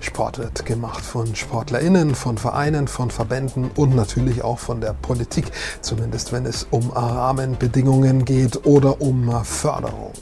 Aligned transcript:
Sport 0.00 0.38
wird 0.38 0.64
gemacht 0.64 1.04
von 1.04 1.34
SportlerInnen, 1.34 2.14
von 2.14 2.38
Vereinen, 2.38 2.88
von 2.88 3.10
Verbänden 3.10 3.70
und 3.76 3.94
natürlich 3.94 4.42
auch 4.42 4.58
von 4.58 4.80
der 4.80 4.94
Politik, 4.94 5.46
zumindest 5.82 6.32
wenn 6.32 6.46
es 6.46 6.66
um 6.70 6.90
Rahmenbedingungen 6.90 8.24
geht 8.24 8.64
oder 8.64 9.00
um 9.00 9.44
Förderung. 9.44 10.12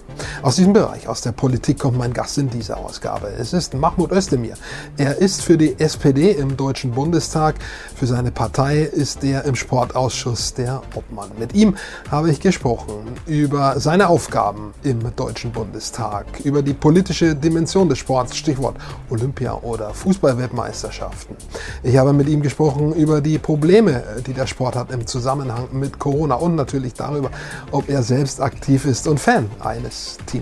Aus 0.44 0.56
diesem 0.56 0.74
Bereich, 0.74 1.08
aus 1.08 1.22
der 1.22 1.32
Politik, 1.32 1.78
kommt 1.78 1.96
mein 1.96 2.12
Gast 2.12 2.36
in 2.36 2.50
dieser 2.50 2.76
Ausgabe. 2.76 3.28
Es 3.28 3.54
ist 3.54 3.72
Mahmoud 3.72 4.12
Özdemir. 4.12 4.58
Er 4.98 5.16
ist 5.16 5.40
für 5.40 5.56
die 5.56 5.80
SPD 5.80 6.32
im 6.32 6.58
Deutschen 6.58 6.90
Bundestag. 6.90 7.54
Für 7.96 8.06
seine 8.06 8.30
Partei 8.30 8.80
ist 8.80 9.24
er 9.24 9.46
im 9.46 9.54
Sportausschuss 9.54 10.52
der 10.52 10.82
Obmann. 10.94 11.30
Mit 11.38 11.54
ihm 11.54 11.76
habe 12.10 12.30
ich 12.30 12.40
gesprochen 12.40 13.06
über 13.24 13.80
seine 13.80 14.10
Aufgaben 14.10 14.74
im 14.82 15.16
Deutschen 15.16 15.50
Bundestag, 15.50 16.26
über 16.44 16.60
die 16.60 16.74
politische 16.74 17.34
Dimension 17.34 17.88
des 17.88 17.96
Sports, 17.96 18.36
Stichwort 18.36 18.76
Olympia 19.08 19.54
oder 19.62 19.94
Fußballweltmeisterschaften. 19.94 21.36
Ich 21.82 21.96
habe 21.96 22.12
mit 22.12 22.28
ihm 22.28 22.42
gesprochen 22.42 22.92
über 22.92 23.22
die 23.22 23.38
Probleme, 23.38 24.02
die 24.26 24.34
der 24.34 24.46
Sport 24.46 24.76
hat 24.76 24.90
im 24.90 25.06
Zusammenhang 25.06 25.68
mit 25.72 25.98
Corona 25.98 26.34
und 26.34 26.54
natürlich 26.54 26.92
darüber, 26.92 27.30
ob 27.70 27.88
er 27.88 28.02
selbst 28.02 28.42
aktiv 28.42 28.84
ist 28.84 29.08
und 29.08 29.18
Fan 29.18 29.50
eines 29.60 30.18
Teams. 30.26 30.33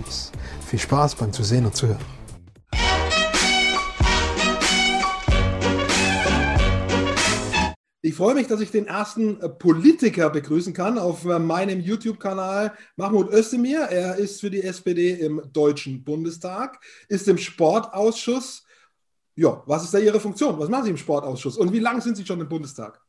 Viel 0.65 0.79
Spaß 0.79 1.15
beim 1.15 1.31
Zusehen 1.31 1.65
und 1.65 1.75
Zuhören. 1.75 1.99
Ich 8.05 8.15
freue 8.15 8.35
mich, 8.35 8.47
dass 8.47 8.59
ich 8.59 8.69
den 8.69 8.87
ersten 8.87 9.39
äh, 9.39 9.47
Politiker 9.47 10.29
begrüßen 10.29 10.73
kann 10.73 10.97
auf 10.97 11.23
äh, 11.23 11.39
meinem 11.39 11.79
YouTube-Kanal. 11.79 12.73
Mahmoud 12.97 13.31
Özdemir. 13.31 13.79
Er 13.81 14.17
ist 14.17 14.41
für 14.41 14.49
die 14.49 14.61
SPD 14.61 15.11
im 15.13 15.41
Deutschen 15.53 16.03
Bundestag, 16.03 16.83
ist 17.07 17.27
im 17.29 17.37
Sportausschuss. 17.37 18.65
Ja, 19.35 19.63
was 19.67 19.85
ist 19.85 19.93
da 19.93 19.99
Ihre 19.99 20.19
Funktion? 20.19 20.59
Was 20.59 20.69
machen 20.69 20.83
Sie 20.83 20.89
im 20.89 20.97
Sportausschuss? 20.97 21.57
Und 21.57 21.71
wie 21.71 21.79
lange 21.79 22.01
sind 22.01 22.17
Sie 22.17 22.25
schon 22.25 22.41
im 22.41 22.49
Bundestag? 22.49 22.99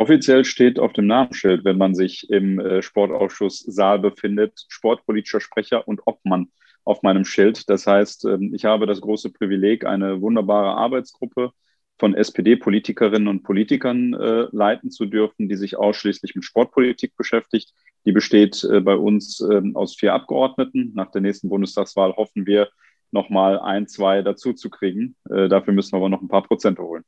Offiziell 0.00 0.46
steht 0.46 0.78
auf 0.78 0.94
dem 0.94 1.06
Namensschild, 1.08 1.62
wenn 1.66 1.76
man 1.76 1.94
sich 1.94 2.30
im 2.30 2.58
äh, 2.58 2.80
Sportausschuss 2.80 3.58
Saal 3.58 3.98
befindet, 3.98 4.64
sportpolitischer 4.68 5.40
Sprecher 5.42 5.86
und 5.86 6.00
Obmann 6.06 6.50
auf 6.84 7.02
meinem 7.02 7.26
Schild. 7.26 7.68
Das 7.68 7.86
heißt, 7.86 8.24
ähm, 8.24 8.54
ich 8.54 8.64
habe 8.64 8.86
das 8.86 9.02
große 9.02 9.28
Privileg, 9.30 9.84
eine 9.84 10.22
wunderbare 10.22 10.74
Arbeitsgruppe 10.74 11.50
von 11.98 12.14
SPD-Politikerinnen 12.14 13.28
und 13.28 13.42
Politikern 13.42 14.14
äh, 14.14 14.46
leiten 14.52 14.90
zu 14.90 15.04
dürfen, 15.04 15.50
die 15.50 15.56
sich 15.56 15.76
ausschließlich 15.76 16.34
mit 16.34 16.46
Sportpolitik 16.46 17.14
beschäftigt. 17.14 17.74
Die 18.06 18.12
besteht 18.12 18.64
äh, 18.64 18.80
bei 18.80 18.96
uns 18.96 19.42
äh, 19.42 19.60
aus 19.74 19.96
vier 19.96 20.14
Abgeordneten. 20.14 20.92
Nach 20.94 21.10
der 21.10 21.20
nächsten 21.20 21.50
Bundestagswahl 21.50 22.16
hoffen 22.16 22.46
wir, 22.46 22.70
nochmal 23.10 23.60
ein, 23.60 23.86
zwei 23.86 24.22
dazu 24.22 24.54
zu 24.54 24.70
kriegen. 24.70 25.14
Äh, 25.28 25.50
dafür 25.50 25.74
müssen 25.74 25.92
wir 25.92 25.98
aber 25.98 26.08
noch 26.08 26.22
ein 26.22 26.28
paar 26.28 26.44
Prozente 26.44 26.80
holen. 26.80 27.04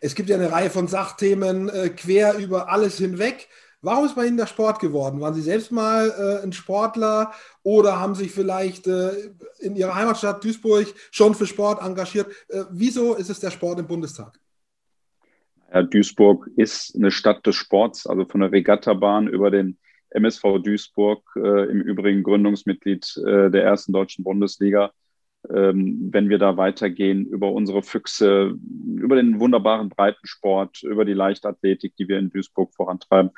Es 0.00 0.14
gibt 0.14 0.28
ja 0.28 0.36
eine 0.36 0.50
Reihe 0.50 0.70
von 0.70 0.88
Sachthemen 0.88 1.68
äh, 1.68 1.88
quer 1.90 2.36
über 2.38 2.68
alles 2.68 2.98
hinweg. 2.98 3.48
Warum 3.84 4.04
ist 4.04 4.14
bei 4.14 4.26
Ihnen 4.26 4.36
der 4.36 4.46
Sport 4.46 4.78
geworden? 4.78 5.20
Waren 5.20 5.34
Sie 5.34 5.42
selbst 5.42 5.72
mal 5.72 6.08
äh, 6.08 6.44
ein 6.44 6.52
Sportler 6.52 7.32
oder 7.64 7.98
haben 7.98 8.14
sich 8.14 8.30
vielleicht 8.30 8.86
äh, 8.86 9.10
in 9.58 9.74
Ihrer 9.74 9.96
Heimatstadt 9.96 10.44
Duisburg 10.44 10.86
schon 11.10 11.34
für 11.34 11.46
Sport 11.46 11.82
engagiert? 11.82 12.30
Äh, 12.48 12.62
wieso 12.70 13.14
ist 13.14 13.28
es 13.28 13.40
der 13.40 13.50
Sport 13.50 13.80
im 13.80 13.88
Bundestag? 13.88 14.38
Ja, 15.72 15.82
Duisburg 15.82 16.48
ist 16.54 16.94
eine 16.94 17.10
Stadt 17.10 17.44
des 17.44 17.56
Sports, 17.56 18.06
also 18.06 18.24
von 18.24 18.40
der 18.40 18.52
Regattabahn 18.52 19.26
über 19.26 19.50
den 19.50 19.78
MSV 20.10 20.62
Duisburg, 20.62 21.24
äh, 21.34 21.68
im 21.68 21.80
Übrigen 21.80 22.22
Gründungsmitglied 22.22 23.16
äh, 23.26 23.50
der 23.50 23.64
ersten 23.64 23.92
deutschen 23.92 24.22
Bundesliga 24.22 24.92
ähm, 25.50 26.08
wenn 26.12 26.28
wir 26.28 26.38
da 26.38 26.56
weitergehen 26.56 27.26
über 27.26 27.50
unsere 27.52 27.82
Füchse, 27.82 28.54
über 29.02 29.16
den 29.16 29.40
wunderbaren 29.40 29.88
Breitensport, 29.88 30.82
über 30.82 31.04
die 31.04 31.12
Leichtathletik, 31.12 31.96
die 31.96 32.08
wir 32.08 32.18
in 32.18 32.30
Duisburg 32.30 32.74
vorantreiben. 32.74 33.30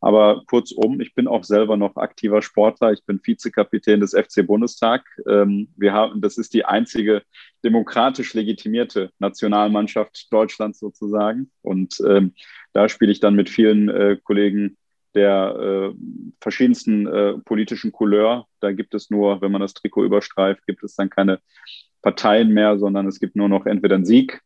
Aber 0.00 0.42
kurzum, 0.46 1.00
ich 1.00 1.14
bin 1.14 1.26
auch 1.26 1.44
selber 1.44 1.76
noch 1.76 1.96
aktiver 1.96 2.40
Sportler. 2.40 2.92
Ich 2.92 3.04
bin 3.04 3.20
Vizekapitän 3.22 4.00
des 4.00 4.12
FC 4.12 4.46
Bundestag. 4.46 5.04
Ähm, 5.28 5.68
wir 5.76 5.92
haben, 5.92 6.20
das 6.20 6.38
ist 6.38 6.54
die 6.54 6.64
einzige 6.64 7.22
demokratisch 7.64 8.34
legitimierte 8.34 9.10
Nationalmannschaft 9.18 10.32
Deutschlands 10.32 10.78
sozusagen. 10.78 11.50
Und 11.62 12.00
ähm, 12.06 12.34
da 12.72 12.88
spiele 12.88 13.12
ich 13.12 13.20
dann 13.20 13.34
mit 13.34 13.50
vielen 13.50 13.88
äh, 13.88 14.16
Kollegen 14.22 14.76
der 15.14 15.56
äh, 15.92 15.94
verschiedensten 16.40 17.06
äh, 17.06 17.38
politischen 17.38 17.90
Couleur. 17.90 18.46
Da 18.60 18.72
gibt 18.72 18.94
es 18.94 19.10
nur, 19.10 19.40
wenn 19.40 19.50
man 19.50 19.60
das 19.60 19.74
Trikot 19.74 20.04
überstreift, 20.04 20.64
gibt 20.66 20.84
es 20.84 20.94
dann 20.94 21.10
keine 21.10 21.40
Parteien 22.02 22.50
mehr, 22.50 22.78
sondern 22.78 23.06
es 23.08 23.18
gibt 23.18 23.34
nur 23.34 23.48
noch 23.48 23.66
entweder 23.66 23.96
einen 23.96 24.04
Sieg 24.04 24.40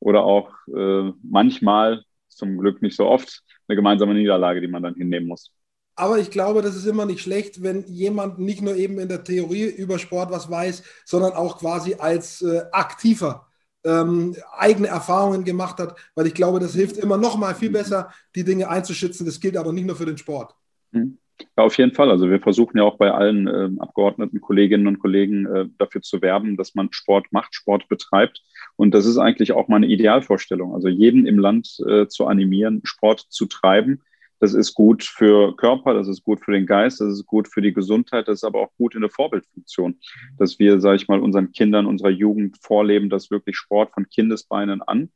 oder 0.00 0.24
auch 0.24 0.50
äh, 0.68 1.12
manchmal, 1.22 2.02
zum 2.28 2.58
Glück 2.58 2.82
nicht 2.82 2.96
so 2.96 3.06
oft, 3.06 3.42
eine 3.68 3.76
gemeinsame 3.76 4.14
Niederlage, 4.14 4.60
die 4.60 4.68
man 4.68 4.82
dann 4.82 4.94
hinnehmen 4.94 5.28
muss. 5.28 5.50
Aber 5.94 6.18
ich 6.18 6.30
glaube, 6.30 6.60
das 6.60 6.76
ist 6.76 6.86
immer 6.86 7.06
nicht 7.06 7.22
schlecht, 7.22 7.62
wenn 7.62 7.84
jemand 7.86 8.38
nicht 8.38 8.60
nur 8.60 8.76
eben 8.76 8.98
in 8.98 9.08
der 9.08 9.24
Theorie 9.24 9.64
über 9.64 9.98
Sport 9.98 10.30
was 10.30 10.50
weiß, 10.50 10.82
sondern 11.06 11.32
auch 11.32 11.58
quasi 11.58 11.94
als 11.94 12.42
äh, 12.42 12.64
aktiver 12.70 13.46
ähm, 13.86 14.36
eigene 14.58 14.88
Erfahrungen 14.88 15.44
gemacht 15.44 15.78
hat, 15.78 15.96
weil 16.14 16.26
ich 16.26 16.34
glaube, 16.34 16.60
das 16.60 16.74
hilft 16.74 16.98
immer 16.98 17.16
noch 17.16 17.38
mal 17.38 17.54
viel 17.54 17.70
besser, 17.70 18.10
die 18.34 18.44
Dinge 18.44 18.68
einzuschätzen. 18.68 19.24
Das 19.24 19.40
gilt 19.40 19.56
aber 19.56 19.72
nicht 19.72 19.86
nur 19.86 19.96
für 19.96 20.06
den 20.06 20.18
Sport. 20.18 20.54
Mhm. 20.92 21.18
Ja, 21.56 21.64
auf 21.64 21.76
jeden 21.78 21.92
Fall. 21.92 22.10
Also 22.10 22.30
wir 22.30 22.40
versuchen 22.40 22.78
ja 22.78 22.84
auch 22.84 22.96
bei 22.96 23.10
allen 23.10 23.46
äh, 23.46 23.70
Abgeordneten, 23.78 24.40
Kolleginnen 24.40 24.86
und 24.86 24.98
Kollegen 24.98 25.46
äh, 25.46 25.66
dafür 25.78 26.02
zu 26.02 26.22
werben, 26.22 26.56
dass 26.56 26.74
man 26.74 26.92
Sport 26.92 27.26
macht, 27.30 27.54
Sport 27.54 27.88
betreibt. 27.88 28.42
Und 28.76 28.94
das 28.94 29.06
ist 29.06 29.18
eigentlich 29.18 29.52
auch 29.52 29.68
meine 29.68 29.86
Idealvorstellung. 29.86 30.74
Also 30.74 30.88
jeden 30.88 31.26
im 31.26 31.38
Land 31.38 31.78
äh, 31.86 32.06
zu 32.08 32.26
animieren, 32.26 32.80
Sport 32.84 33.26
zu 33.28 33.46
treiben, 33.46 34.02
das 34.38 34.52
ist 34.52 34.74
gut 34.74 35.02
für 35.02 35.56
Körper, 35.56 35.94
das 35.94 36.08
ist 36.08 36.22
gut 36.22 36.44
für 36.44 36.52
den 36.52 36.66
Geist, 36.66 37.00
das 37.00 37.12
ist 37.12 37.26
gut 37.26 37.48
für 37.48 37.62
die 37.62 37.72
Gesundheit, 37.72 38.28
das 38.28 38.40
ist 38.40 38.44
aber 38.44 38.60
auch 38.60 38.72
gut 38.76 38.94
in 38.94 39.00
der 39.00 39.10
Vorbildfunktion, 39.10 39.98
dass 40.38 40.58
wir, 40.58 40.80
sage 40.80 40.96
ich 40.96 41.08
mal, 41.08 41.20
unseren 41.20 41.52
Kindern, 41.52 41.86
unserer 41.86 42.10
Jugend 42.10 42.58
vorleben, 42.60 43.08
dass 43.08 43.30
wirklich 43.30 43.56
Sport 43.56 43.92
von 43.94 44.08
Kindesbeinen 44.08 44.82
an 44.82 45.10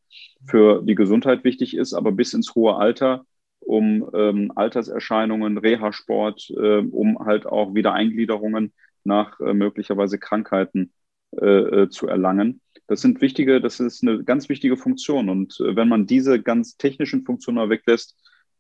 für 0.47 0.83
die 0.83 0.95
Gesundheit 0.95 1.45
wichtig 1.45 1.77
ist, 1.77 1.93
aber 1.93 2.13
bis 2.13 2.33
ins 2.33 2.55
hohe 2.55 2.77
Alter, 2.77 3.27
um 3.61 4.11
ähm, 4.15 4.53
Alterserscheinungen, 4.55 5.59
Reha-Sport, 5.59 6.51
äh, 6.51 6.79
um 6.79 7.19
halt 7.19 7.47
auch 7.47 7.75
Wiedereingliederungen 7.75 8.73
nach 9.05 9.39
äh, 9.41 9.55
möglicherweise 9.55 10.19
Krankheiten 10.19 10.93
äh, 11.41 11.47
äh 11.83 11.89
zu 11.89 12.09
erlangen. 12.09 12.61
Das 12.87 13.01
sind 13.01 13.21
wichtige, 13.21 13.61
das 13.61 13.79
ist 13.79 14.03
eine 14.03 14.25
ganz 14.25 14.49
wichtige 14.49 14.77
Funktion. 14.77 15.29
Und 15.29 15.61
äh, 15.61 15.77
wenn 15.77 15.89
man 15.89 16.07
diese 16.07 16.43
ganz 16.43 16.77
technischen 16.77 17.25
Funktionen 17.25 17.71
weglässt, 17.71 18.17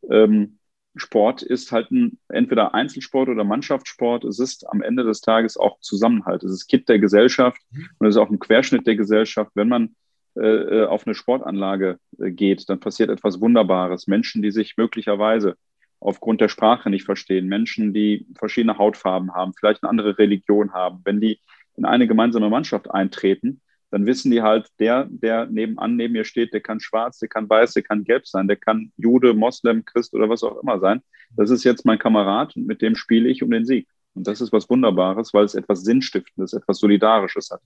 ähm, 0.08 0.58
Sport 0.96 1.42
ist 1.42 1.72
halt 1.72 1.90
ein, 1.90 2.18
entweder 2.28 2.74
Einzelsport 2.74 3.28
oder 3.28 3.44
Mannschaftssport. 3.44 4.24
Es 4.24 4.38
ist 4.38 4.68
am 4.68 4.82
Ende 4.82 5.04
des 5.04 5.20
Tages 5.20 5.56
auch 5.56 5.78
Zusammenhalt. 5.80 6.42
Es 6.42 6.52
ist 6.52 6.66
Kit 6.66 6.88
der 6.88 6.98
Gesellschaft 6.98 7.60
und 7.98 8.06
es 8.06 8.16
ist 8.16 8.20
auch 8.20 8.30
ein 8.30 8.38
Querschnitt 8.38 8.86
der 8.86 8.96
Gesellschaft. 8.96 9.52
Wenn 9.54 9.68
man 9.68 9.94
äh, 10.40 10.80
äh, 10.80 10.86
auf 10.86 11.06
eine 11.06 11.14
Sportanlage 11.14 11.98
äh, 12.18 12.30
geht, 12.30 12.68
dann 12.68 12.80
passiert 12.80 13.10
etwas 13.10 13.40
Wunderbares. 13.40 14.06
Menschen, 14.06 14.40
die 14.40 14.50
sich 14.50 14.76
möglicherweise 14.76 15.56
aufgrund 16.00 16.40
der 16.40 16.48
Sprache 16.48 16.88
nicht 16.88 17.04
verstehen, 17.04 17.46
Menschen, 17.46 17.92
die 17.92 18.26
verschiedene 18.38 18.78
Hautfarben 18.78 19.34
haben, 19.34 19.52
vielleicht 19.58 19.82
eine 19.82 19.90
andere 19.90 20.18
Religion 20.18 20.72
haben, 20.72 21.00
wenn 21.04 21.20
die 21.20 21.40
in 21.76 21.84
eine 21.84 22.06
gemeinsame 22.06 22.48
Mannschaft 22.48 22.90
eintreten, 22.90 23.60
dann 23.90 24.06
wissen 24.06 24.30
die 24.30 24.40
halt, 24.40 24.68
der, 24.78 25.08
der 25.10 25.46
nebenan 25.46 25.96
neben 25.96 26.12
mir 26.12 26.24
steht, 26.24 26.54
der 26.54 26.60
kann 26.60 26.80
schwarz, 26.80 27.18
der 27.18 27.28
kann 27.28 27.48
weiß, 27.50 27.74
der 27.74 27.82
kann 27.82 28.04
gelb 28.04 28.26
sein, 28.26 28.48
der 28.48 28.56
kann 28.56 28.92
Jude, 28.96 29.34
Moslem, 29.34 29.84
Christ 29.84 30.14
oder 30.14 30.28
was 30.28 30.42
auch 30.42 30.62
immer 30.62 30.78
sein. 30.78 31.02
Das 31.36 31.50
ist 31.50 31.64
jetzt 31.64 31.84
mein 31.84 31.98
Kamerad 31.98 32.56
und 32.56 32.66
mit 32.66 32.82
dem 32.82 32.94
spiele 32.94 33.28
ich 33.28 33.42
um 33.42 33.50
den 33.50 33.66
Sieg. 33.66 33.88
Und 34.14 34.26
das 34.26 34.40
ist 34.40 34.52
was 34.52 34.70
Wunderbares, 34.70 35.34
weil 35.34 35.44
es 35.44 35.54
etwas 35.54 35.82
Sinnstiftendes, 35.82 36.52
etwas 36.52 36.78
Solidarisches 36.78 37.50
hat. 37.50 37.60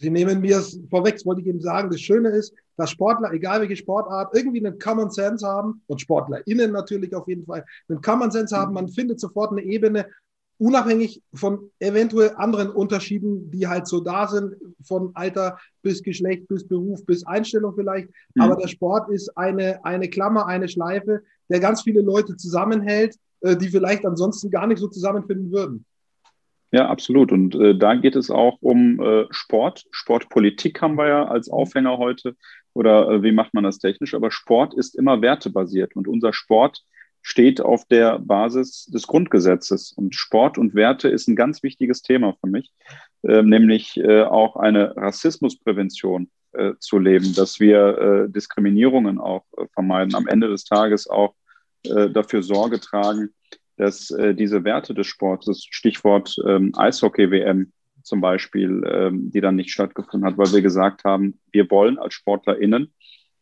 Sie 0.00 0.08
nehmen 0.08 0.40
mir 0.40 0.56
es 0.56 0.80
vorweg, 0.88 1.16
das 1.16 1.26
wollte 1.26 1.42
ich 1.42 1.46
eben 1.46 1.60
sagen. 1.60 1.90
Das 1.90 2.00
Schöne 2.00 2.30
ist, 2.30 2.54
dass 2.76 2.90
Sportler, 2.90 3.32
egal 3.32 3.60
welche 3.60 3.76
Sportart, 3.76 4.34
irgendwie 4.34 4.64
einen 4.64 4.78
Common 4.78 5.10
Sense 5.10 5.46
haben 5.46 5.82
und 5.88 6.00
SportlerInnen 6.00 6.72
natürlich 6.72 7.14
auf 7.14 7.28
jeden 7.28 7.44
Fall 7.44 7.66
einen 7.88 8.00
Common 8.00 8.30
Sense 8.30 8.56
haben. 8.56 8.72
Man 8.72 8.88
findet 8.88 9.20
sofort 9.20 9.52
eine 9.52 9.62
Ebene, 9.62 10.06
unabhängig 10.56 11.22
von 11.34 11.70
eventuell 11.80 12.32
anderen 12.36 12.70
Unterschieden, 12.70 13.50
die 13.50 13.68
halt 13.68 13.86
so 13.86 14.00
da 14.00 14.26
sind, 14.26 14.54
von 14.82 15.10
Alter 15.12 15.58
bis 15.82 16.02
Geschlecht, 16.02 16.48
bis 16.48 16.66
Beruf, 16.66 17.04
bis 17.04 17.26
Einstellung 17.26 17.74
vielleicht. 17.74 18.08
Mhm. 18.34 18.42
Aber 18.42 18.56
der 18.56 18.68
Sport 18.68 19.10
ist 19.10 19.36
eine, 19.36 19.84
eine 19.84 20.08
Klammer, 20.08 20.46
eine 20.46 20.68
Schleife, 20.68 21.22
der 21.50 21.60
ganz 21.60 21.82
viele 21.82 22.00
Leute 22.00 22.36
zusammenhält, 22.36 23.16
äh, 23.40 23.54
die 23.54 23.68
vielleicht 23.68 24.06
ansonsten 24.06 24.50
gar 24.50 24.66
nicht 24.66 24.78
so 24.78 24.88
zusammenfinden 24.88 25.52
würden. 25.52 25.84
Ja, 26.72 26.88
absolut. 26.88 27.32
Und 27.32 27.54
äh, 27.56 27.76
da 27.76 27.94
geht 27.94 28.14
es 28.16 28.30
auch 28.30 28.58
um 28.60 29.00
äh, 29.00 29.26
Sport. 29.30 29.84
Sportpolitik 29.90 30.80
haben 30.80 30.96
wir 30.96 31.08
ja 31.08 31.24
als 31.24 31.48
Aufhänger 31.50 31.98
heute. 31.98 32.36
Oder 32.74 33.08
äh, 33.10 33.22
wie 33.22 33.32
macht 33.32 33.54
man 33.54 33.64
das 33.64 33.78
technisch? 33.78 34.14
Aber 34.14 34.30
Sport 34.30 34.74
ist 34.74 34.96
immer 34.96 35.20
wertebasiert. 35.20 35.96
Und 35.96 36.06
unser 36.06 36.32
Sport 36.32 36.82
steht 37.22 37.60
auf 37.60 37.84
der 37.86 38.18
Basis 38.20 38.86
des 38.86 39.06
Grundgesetzes. 39.06 39.92
Und 39.92 40.14
Sport 40.14 40.58
und 40.58 40.74
Werte 40.74 41.08
ist 41.08 41.28
ein 41.28 41.36
ganz 41.36 41.62
wichtiges 41.62 42.02
Thema 42.02 42.34
für 42.40 42.48
mich. 42.48 42.72
äh, 43.22 43.42
nämlich 43.42 43.96
äh, 43.98 44.22
auch 44.22 44.56
eine 44.56 44.96
Rassismusprävention 44.96 46.30
äh, 46.52 46.72
zu 46.78 46.98
leben, 46.98 47.34
dass 47.34 47.60
wir 47.60 47.98
äh, 47.98 48.30
Diskriminierungen 48.30 49.18
auch 49.18 49.44
äh, 49.58 49.66
vermeiden, 49.74 50.14
am 50.14 50.26
Ende 50.26 50.48
des 50.48 50.64
Tages 50.64 51.08
auch 51.08 51.34
äh, 51.84 52.08
dafür 52.10 52.42
Sorge 52.42 52.80
tragen, 52.80 53.30
dass 53.80 54.14
diese 54.34 54.64
Werte 54.64 54.94
des 54.94 55.06
Sports, 55.06 55.46
das 55.46 55.64
Stichwort 55.64 56.36
ähm, 56.46 56.72
Eishockey-WM 56.76 57.72
zum 58.02 58.20
Beispiel, 58.20 58.82
ähm, 58.86 59.30
die 59.30 59.40
dann 59.40 59.56
nicht 59.56 59.70
stattgefunden 59.70 60.24
hat, 60.28 60.38
weil 60.38 60.52
wir 60.52 60.62
gesagt 60.62 61.04
haben, 61.04 61.38
wir 61.52 61.70
wollen 61.70 61.98
als 61.98 62.14
SportlerInnen 62.14 62.92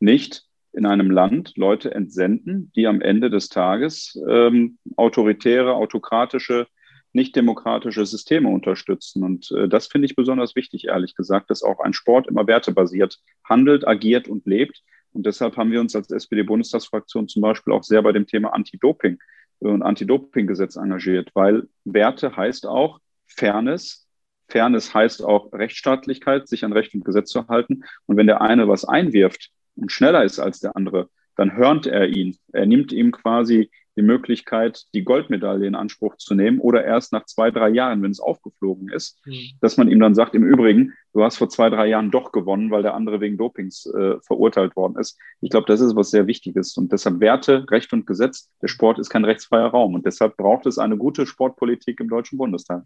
nicht 0.01 0.45
in 0.73 0.87
einem 0.87 1.11
Land 1.11 1.57
Leute 1.57 1.93
entsenden, 1.95 2.71
die 2.77 2.87
am 2.87 3.01
Ende 3.01 3.31
des 3.31 3.49
Tages 3.49 4.19
ähm, 4.29 4.79
autoritäre, 4.97 5.75
autokratische 5.75 6.67
nicht 7.13 7.35
demokratische 7.35 8.05
Systeme 8.05 8.49
unterstützen. 8.51 9.25
Und 9.25 9.51
äh, 9.53 9.69
das 9.69 9.87
finde 9.87 10.07
ich 10.07 10.15
besonders 10.15 10.55
wichtig, 10.55 10.85
ehrlich 10.89 11.15
gesagt, 11.15 11.51
dass 11.51 11.63
auch 11.63 11.81
ein 11.81 11.95
Sport 11.95 12.29
immer 12.29 12.47
wertebasiert 12.47 13.19
handelt, 13.45 13.89
agiert 13.89 14.29
und 14.29 14.47
lebt. 14.47 14.83
Und 15.13 15.25
deshalb 15.25 15.57
haben 15.57 15.73
wir 15.73 15.81
uns 15.81 15.97
als 15.97 16.11
SPD-Bundestagsfraktion 16.11 17.27
zum 17.27 17.43
Beispiel 17.43 17.73
auch 17.73 17.83
sehr 17.83 18.03
bei 18.03 18.13
dem 18.13 18.27
Thema 18.27 18.53
Anti-Doping 18.53 19.19
und 19.61 19.83
Anti-Doping-Gesetz 19.83 20.77
engagiert, 20.77 21.31
weil 21.35 21.69
Werte 21.85 22.37
heißt 22.37 22.67
auch 22.67 23.01
Fairness. 23.27 24.07
Fairness 24.49 24.95
heißt 24.95 25.23
auch 25.23 25.53
Rechtsstaatlichkeit, 25.53 26.49
sich 26.49 26.65
an 26.65 26.73
Recht 26.73 26.95
und 26.95 27.05
Gesetz 27.05 27.31
zu 27.31 27.47
halten. 27.49 27.85
Und 28.07 28.17
wenn 28.17 28.27
der 28.27 28.41
eine 28.41 28.69
was 28.69 28.85
einwirft 28.85 29.51
und 29.77 29.93
schneller 29.93 30.25
ist 30.25 30.39
als 30.39 30.61
der 30.61 30.77
andere, 30.77 31.11
dann 31.37 31.55
hört 31.57 31.87
er 31.87 32.09
ihn. 32.09 32.37
Er 32.53 32.67
nimmt 32.67 32.93
ihm 32.93 33.13
quasi 33.13 33.71
die 33.99 34.03
Möglichkeit, 34.03 34.87
die 34.95 35.05
Goldmedaille 35.05 35.67
in 35.67 35.75
Anspruch 35.75 36.17
zu 36.17 36.35
nehmen 36.35 36.61
oder 36.61 36.85
erst 36.85 37.13
nach 37.13 37.27
zwei, 37.27 37.51
drei 37.51 37.69
Jahren, 37.69 38.03
wenn 38.03 38.13
es 38.13 38.21
aufgeflogen 38.21 38.89
ist, 38.89 39.21
mhm. 39.27 39.51
dass 39.61 39.77
man 39.77 39.91
ihm 39.91 40.01
dann 40.01 40.15
sagt, 40.15 40.35
im 40.35 40.45
Übrigen, 40.45 40.95
du 41.13 41.25
hast 41.25 41.37
vor 41.37 41.49
zwei, 41.49 41.69
drei 41.69 41.89
Jahren 41.89 42.11
doch 42.11 42.33
gewonnen, 42.33 42.71
weil 42.71 42.83
der 42.83 42.95
andere 42.95 43.21
wegen 43.21 43.37
Dopings 43.37 43.87
äh, 43.87 44.15
verurteilt 44.21 44.77
worden 44.77 44.97
ist. 44.99 45.19
Ich 45.41 45.51
glaube, 45.51 45.67
das 45.67 45.81
ist 45.81 45.97
was 45.97 46.11
sehr 46.11 46.27
Wichtiges 46.27 46.77
und 46.77 46.93
deshalb 46.93 47.21
Werte, 47.21 47.67
Recht 47.71 47.93
und 47.93 48.07
Gesetz. 48.07 48.49
Der 48.63 48.69
Sport 48.69 48.99
ist 48.99 49.11
kein 49.11 49.25
rechtsfreier 49.25 49.67
Raum 49.67 49.95
und 49.95 50.07
deshalb 50.07 50.37
braucht 50.37 50.67
es 50.67 50.79
eine 50.79 50.97
gute 50.97 51.27
Sportpolitik 51.27 52.01
im 52.01 52.09
Deutschen 52.09 52.39
Bundestag. 52.39 52.85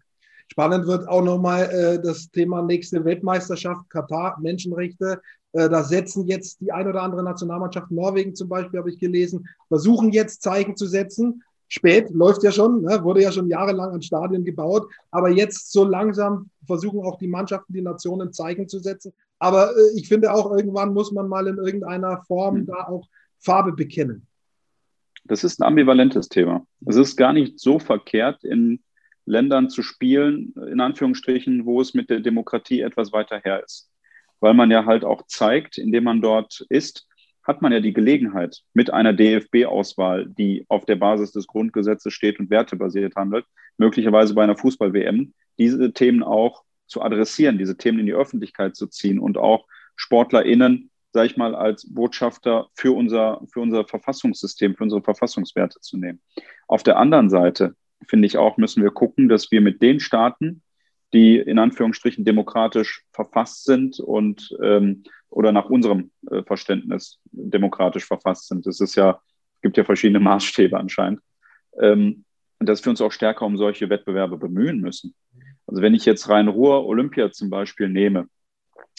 Spannend 0.51 0.87
wird 0.87 1.07
auch 1.07 1.23
nochmal 1.23 1.69
äh, 1.71 2.01
das 2.01 2.29
Thema 2.29 2.61
nächste 2.61 3.05
Weltmeisterschaft, 3.05 3.89
Katar, 3.89 4.37
Menschenrechte. 4.41 5.21
Äh, 5.53 5.69
da 5.69 5.83
setzen 5.83 6.27
jetzt 6.27 6.59
die 6.61 6.71
ein 6.71 6.87
oder 6.87 7.01
andere 7.01 7.23
Nationalmannschaft, 7.23 7.91
Norwegen 7.91 8.35
zum 8.35 8.49
Beispiel, 8.49 8.79
habe 8.79 8.89
ich 8.89 8.99
gelesen, 8.99 9.47
versuchen 9.67 10.11
jetzt 10.11 10.41
Zeichen 10.41 10.75
zu 10.75 10.85
setzen. 10.85 11.43
Spät, 11.69 12.09
läuft 12.11 12.43
ja 12.43 12.51
schon, 12.51 12.83
ne, 12.83 13.03
wurde 13.03 13.23
ja 13.23 13.31
schon 13.31 13.47
jahrelang 13.47 13.93
an 13.93 14.01
Stadien 14.01 14.43
gebaut. 14.43 14.87
Aber 15.11 15.29
jetzt 15.29 15.71
so 15.71 15.83
langsam 15.83 16.49
versuchen 16.67 17.01
auch 17.01 17.17
die 17.17 17.27
Mannschaften, 17.27 17.73
die 17.73 17.81
Nationen 17.81 18.33
Zeichen 18.33 18.67
zu 18.67 18.79
setzen. 18.79 19.13
Aber 19.39 19.71
äh, 19.71 19.97
ich 19.97 20.07
finde 20.07 20.33
auch, 20.33 20.51
irgendwann 20.55 20.93
muss 20.93 21.11
man 21.11 21.27
mal 21.27 21.47
in 21.47 21.57
irgendeiner 21.57 22.23
Form 22.27 22.57
mhm. 22.57 22.65
da 22.67 22.87
auch 22.87 23.07
Farbe 23.39 23.73
bekennen. 23.73 24.27
Das 25.25 25.43
ist 25.43 25.59
ein 25.59 25.63
ambivalentes 25.63 26.29
Thema. 26.29 26.65
Es 26.85 26.95
ist 26.95 27.15
gar 27.15 27.33
nicht 27.33 27.59
so 27.59 27.79
verkehrt, 27.79 28.43
in 28.43 28.83
Ländern 29.25 29.69
zu 29.69 29.81
spielen, 29.81 30.53
in 30.69 30.81
Anführungsstrichen, 30.81 31.65
wo 31.65 31.79
es 31.79 31.93
mit 31.93 32.09
der 32.09 32.19
Demokratie 32.19 32.81
etwas 32.81 33.13
weiter 33.13 33.39
her 33.39 33.63
ist. 33.63 33.89
Weil 34.43 34.55
man 34.55 34.69
ja 34.69 34.85
halt 34.85 35.05
auch 35.05 35.25
zeigt, 35.27 35.77
indem 35.77 36.03
man 36.03 36.19
dort 36.19 36.65
ist, 36.67 37.07
hat 37.43 37.61
man 37.61 37.71
ja 37.71 37.79
die 37.79 37.93
Gelegenheit, 37.93 38.59
mit 38.73 38.91
einer 38.91 39.13
DFB-Auswahl, 39.13 40.25
die 40.27 40.65
auf 40.67 40.83
der 40.83 40.97
Basis 40.97 41.31
des 41.31 41.47
Grundgesetzes 41.47 42.11
steht 42.11 42.41
und 42.41 42.49
wertebasiert 42.49 43.15
handelt, 43.15 43.45
möglicherweise 43.77 44.33
bei 44.33 44.43
einer 44.43 44.57
Fußball-WM, 44.57 45.33
diese 45.57 45.93
Themen 45.93 46.23
auch 46.23 46.65
zu 46.87 47.01
adressieren, 47.01 47.57
diese 47.57 47.77
Themen 47.77 47.99
in 47.99 48.05
die 48.05 48.13
Öffentlichkeit 48.13 48.75
zu 48.75 48.87
ziehen 48.87 49.17
und 49.17 49.37
auch 49.37 49.65
SportlerInnen, 49.95 50.91
sage 51.13 51.27
ich 51.27 51.37
mal, 51.37 51.55
als 51.55 51.87
Botschafter 51.93 52.67
für 52.73 52.91
unser, 52.91 53.41
für 53.49 53.61
unser 53.61 53.85
Verfassungssystem, 53.85 54.75
für 54.75 54.83
unsere 54.83 55.03
Verfassungswerte 55.03 55.79
zu 55.79 55.95
nehmen. 55.95 56.19
Auf 56.67 56.83
der 56.83 56.97
anderen 56.97 57.29
Seite 57.29 57.77
finde 58.09 58.25
ich 58.25 58.37
auch, 58.37 58.57
müssen 58.57 58.83
wir 58.83 58.91
gucken, 58.91 59.29
dass 59.29 59.51
wir 59.51 59.61
mit 59.61 59.81
den 59.81 60.01
Staaten, 60.01 60.63
die 61.13 61.37
in 61.37 61.59
Anführungsstrichen 61.59 62.25
demokratisch 62.25 63.03
verfasst 63.11 63.65
sind 63.65 63.99
und 63.99 64.55
ähm, 64.61 65.03
oder 65.29 65.51
nach 65.51 65.69
unserem 65.69 66.11
äh, 66.29 66.43
Verständnis 66.43 67.19
demokratisch 67.31 68.05
verfasst 68.05 68.47
sind. 68.47 68.67
Es 68.67 68.79
ist 68.79 68.95
ja, 68.95 69.21
gibt 69.61 69.77
ja 69.77 69.83
verschiedene 69.83 70.19
Maßstäbe 70.23 70.77
anscheinend. 70.77 71.21
Ähm, 71.79 72.25
dass 72.59 72.85
wir 72.85 72.91
uns 72.91 73.01
auch 73.01 73.11
stärker 73.11 73.45
um 73.45 73.57
solche 73.57 73.89
Wettbewerbe 73.89 74.37
bemühen 74.37 74.79
müssen. 74.79 75.15
Also 75.67 75.81
wenn 75.81 75.93
ich 75.93 76.05
jetzt 76.05 76.29
rein 76.29 76.47
Ruhr 76.47 76.85
Olympia 76.85 77.31
zum 77.31 77.49
Beispiel 77.49 77.89
nehme, 77.89 78.27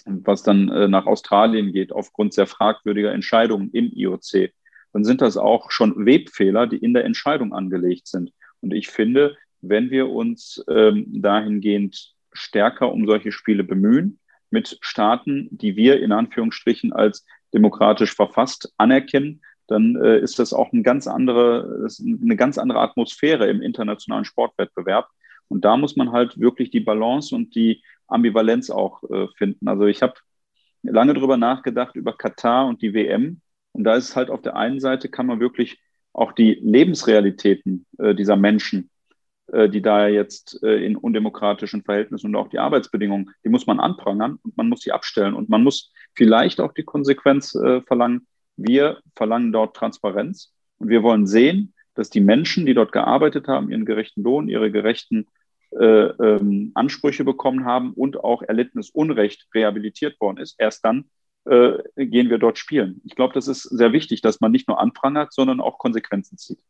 was 0.05 0.43
dann 0.43 0.69
äh, 0.69 0.89
nach 0.89 1.07
Australien 1.07 1.73
geht 1.73 1.93
aufgrund 1.93 2.35
sehr 2.35 2.47
fragwürdiger 2.47 3.13
Entscheidungen 3.13 3.71
im 3.73 3.91
IOC, 3.93 4.51
dann 4.93 5.05
sind 5.05 5.23
das 5.23 5.37
auch 5.37 5.71
schon 5.71 6.07
Webfehler, 6.07 6.67
die 6.67 6.77
in 6.77 6.95
der 6.95 7.05
Entscheidung 7.05 7.53
angelegt 7.53 8.07
sind. 8.07 8.33
Und 8.61 8.73
ich 8.73 8.89
finde, 8.89 9.37
wenn 9.69 9.91
wir 9.91 10.11
uns 10.11 10.65
ähm, 10.69 11.07
dahingehend 11.09 12.15
stärker 12.33 12.93
um 12.93 13.07
solche 13.07 13.33
Spiele 13.33 13.65
bemühen, 13.65 14.19
mit 14.51 14.79
Staaten, 14.81 15.49
die 15.51 15.77
wir 15.77 16.01
in 16.01 16.13
Anführungsstrichen 16.13 16.93
als 16.93 17.27
demokratisch 17.53 18.15
verfasst 18.15 18.73
anerkennen, 18.79 19.43
dann 19.67 19.97
äh, 19.97 20.19
ist 20.19 20.39
das 20.39 20.53
auch 20.53 20.73
eine 20.73 20.83
ganz 20.83 21.07
andere, 21.07 21.89
eine 22.01 22.37
ganz 22.37 22.59
andere 22.59 22.81
Atmosphäre 22.81 23.49
im 23.49 23.63
internationalen 23.63 24.25
Sportwettbewerb. 24.25 25.09
Und 25.49 25.65
da 25.65 25.77
muss 25.77 25.97
man 25.97 26.13
halt 26.13 26.39
wirklich 26.39 26.71
die 26.71 26.81
Balance 26.81 27.35
und 27.35 27.55
die 27.55 27.83
Ambivalenz 28.07 28.71
auch 28.71 29.03
äh, 29.05 29.27
finden. 29.37 29.69
Also 29.69 29.87
ich 29.87 30.03
habe 30.03 30.15
lange 30.83 31.15
drüber 31.15 31.37
nachgedacht 31.37 31.97
über 31.97 32.17
Katar 32.17 32.67
und 32.67 32.83
die 32.83 32.95
WM. 32.95 33.41
Und 33.73 33.85
da 33.85 33.95
ist 33.95 34.17
halt 34.17 34.31
auf 34.31 34.43
der 34.43 34.57
einen 34.57 34.81
Seite 34.81 35.09
kann 35.09 35.27
man 35.27 35.41
wirklich 35.41 35.79
auch 36.13 36.33
die 36.33 36.55
Lebensrealitäten 36.63 37.87
äh, 37.99 38.15
dieser 38.15 38.37
Menschen, 38.37 38.91
die 39.69 39.83
da 39.83 40.09
jetzt 40.09 40.63
äh, 40.63 40.85
in 40.85 40.97
undemokratischen 40.97 41.83
Verhältnissen 41.83 42.29
und 42.29 42.37
auch 42.37 42.49
die 42.49 42.59
Arbeitsbedingungen, 42.59 43.31
die 43.45 43.49
muss 43.49 43.67
man 43.67 43.81
anprangern 43.81 44.39
und 44.43 44.57
man 44.57 44.69
muss 44.69 44.81
sie 44.81 44.93
abstellen 44.93 45.35
und 45.35 45.49
man 45.49 45.63
muss 45.63 45.93
vielleicht 46.15 46.61
auch 46.61 46.73
die 46.73 46.85
Konsequenz 46.85 47.55
äh, 47.55 47.81
verlangen. 47.83 48.27
Wir 48.57 49.01
verlangen 49.17 49.53
dort 49.53 49.77
Transparenz 49.77 50.53
und 50.79 50.89
wir 50.89 51.03
wollen 51.03 51.27
sehen, 51.27 51.75
dass 51.95 52.11
die 52.11 52.21
Menschen, 52.21 52.67
die 52.67 52.75
dort 52.75 52.93
gearbeitet 52.93 53.49
haben, 53.49 53.71
ihren 53.71 53.85
gerechten 53.85 54.23
Lohn, 54.23 54.49
ihre 54.49 54.71
gerechten 54.71 55.29
äh, 55.71 55.85
ähm, 55.87 56.73
Ansprüche 56.75 57.25
bekommen 57.25 57.65
haben 57.65 57.93
und 57.95 58.23
auch 58.23 58.43
erlittenes 58.43 58.91
Unrecht 58.91 59.47
rehabilitiert 59.55 60.21
worden 60.21 60.39
ist, 60.39 60.57
erst 60.59 60.85
dann 60.85 61.07
äh, 61.45 61.79
gehen 61.97 62.31
wir 62.31 62.39
dort 62.39 62.59
spielen. 62.59 63.01
Ich 63.05 63.15
glaube, 63.15 63.35
das 63.35 63.49
ist 63.49 63.63
sehr 63.63 63.93
wichtig, 63.93 64.23
dass 64.23 64.41
man 64.41 64.53
nicht 64.53 64.69
nur 64.69 64.81
anprangert, 64.81 65.33
sondern 65.33 65.61
auch 65.61 65.79
Konsequenzen 65.79 66.39
zieht. 66.39 66.61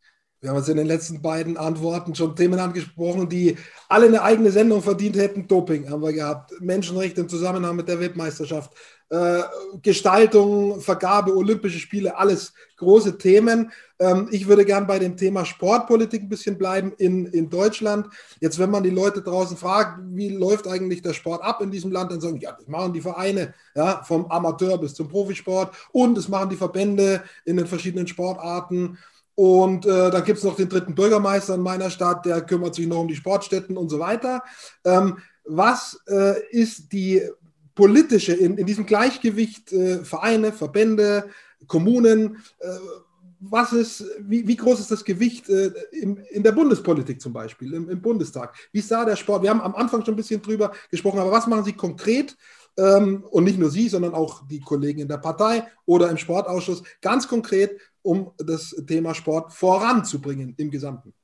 Wir 0.45 0.51
haben 0.51 0.59
uns 0.59 0.69
in 0.69 0.77
den 0.77 0.87
letzten 0.87 1.23
beiden 1.23 1.57
Antworten 1.57 2.15
schon 2.15 2.37
Themen 2.37 2.61
angesprochen, 2.61 3.31
die 3.31 3.57
alle 3.89 4.09
eine 4.09 4.21
eigene 4.21 4.51
Sendung 4.51 4.83
verdient 4.83 5.17
hätten. 5.17 5.49
Doping 5.49 5.89
haben 5.89 6.03
wir 6.03 6.13
gehabt, 6.13 6.53
Menschenrechte 6.61 7.23
im 7.23 7.31
Zusammenhang 7.31 7.75
mit 7.75 7.89
der 7.89 7.99
Weltmeisterschaft, 7.99 8.71
äh, 9.09 9.41
Gestaltung, 9.81 10.83
Vergabe, 10.83 11.35
Olympische 11.35 11.79
Spiele, 11.79 12.19
alles 12.19 12.53
große 12.77 13.17
Themen. 13.17 13.73
Ähm, 13.99 14.29
ich 14.33 14.47
würde 14.47 14.67
gern 14.67 14.87
bei 14.87 14.99
dem 14.99 15.17
Thema 15.17 15.47
Sportpolitik 15.47 16.25
ein 16.25 16.29
bisschen 16.29 16.59
bleiben 16.59 16.93
in, 16.99 17.25
in 17.25 17.49
Deutschland. 17.49 18.09
Jetzt, 18.39 18.59
wenn 18.59 18.71
man 18.71 18.83
die 18.83 18.91
Leute 18.91 19.23
draußen 19.23 19.57
fragt, 19.57 20.01
wie 20.11 20.29
läuft 20.29 20.69
eigentlich 20.69 21.01
der 21.01 21.15
Sport 21.15 21.43
ab 21.43 21.63
in 21.63 21.71
diesem 21.71 21.91
Land, 21.91 22.13
dann 22.13 22.21
sagen, 22.21 22.37
ja, 22.39 22.53
das 22.53 22.69
machen 22.69 22.93
die 22.93 23.01
Vereine, 23.01 23.55
ja, 23.75 24.03
vom 24.05 24.27
Amateur 24.27 24.77
bis 24.77 24.93
zum 24.93 25.09
Profisport 25.09 25.75
und 25.91 26.19
das 26.19 26.29
machen 26.29 26.51
die 26.51 26.57
Verbände 26.57 27.23
in 27.47 27.57
den 27.57 27.67
verschiedenen 27.67 28.07
Sportarten. 28.07 28.99
Und 29.35 29.85
äh, 29.85 30.11
da 30.11 30.21
gibt 30.21 30.39
es 30.39 30.45
noch 30.45 30.57
den 30.57 30.69
dritten 30.69 30.95
Bürgermeister 30.95 31.55
in 31.55 31.61
meiner 31.61 31.91
Stadt, 31.91 32.25
der 32.25 32.43
kümmert 32.43 32.75
sich 32.75 32.87
noch 32.87 33.01
um 33.01 33.09
die 33.09 33.17
Sportstätten 33.17 33.77
und 33.77 33.89
so 33.89 33.99
weiter. 33.99 34.43
Ähm, 34.85 35.19
was 35.45 36.01
äh, 36.09 36.41
ist 36.51 36.93
die 36.93 37.23
politische, 37.75 38.33
in, 38.33 38.57
in 38.57 38.67
diesem 38.67 38.87
Gleichgewicht 38.87 39.73
äh, 39.73 40.05
Vereine, 40.05 40.53
Verbände, 40.53 41.29
Kommunen, 41.67 42.37
äh, 42.61 42.69
was 43.51 43.73
ist, 43.73 44.05
wie, 44.21 44.47
wie, 44.47 44.57
groß 44.57 44.81
ist 44.81 44.91
das 44.91 45.05
Gewicht 45.05 45.49
äh, 45.51 45.71
im, 45.93 46.17
in 46.31 46.43
der 46.43 46.53
Bundespolitik 46.53 47.21
zum 47.21 47.33
Beispiel, 47.33 47.75
im, 47.75 47.91
im, 47.91 48.01
Bundestag? 48.01 48.55
Wie 48.73 48.81
sah 48.81 49.05
der 49.05 49.17
Sport? 49.17 49.43
Wir 49.43 49.51
haben 49.51 49.61
am 49.61 49.75
Anfang 49.75 50.05
schon 50.05 50.15
ein 50.15 50.17
bisschen 50.17 50.41
drüber 50.41 50.73
gesprochen, 50.91 51.19
aber 51.19 51.31
was 51.31 51.47
machen 51.47 51.65
Sie 51.65 51.75
konkret? 51.75 52.37
Ähm, 52.77 53.25
und 53.31 53.45
nicht 53.45 53.59
nur 53.59 53.71
Sie, 53.71 53.89
sondern 53.89 54.15
auch 54.15 54.47
die 54.49 54.61
Kollegen 54.61 55.01
in 55.01 55.09
der 55.09 55.19
Partei 55.19 55.67
oder 55.85 56.11
im 56.11 56.17
Sportausschuss, 56.17 56.83
ganz 57.01 57.29
konkret, 57.29 57.79
um 58.05 58.33
das 58.39 58.71
Thema 58.87 59.15
Sport 59.15 59.53
voranzubringen 59.53 60.55
im 60.59 60.71
Gesamten. 60.71 61.15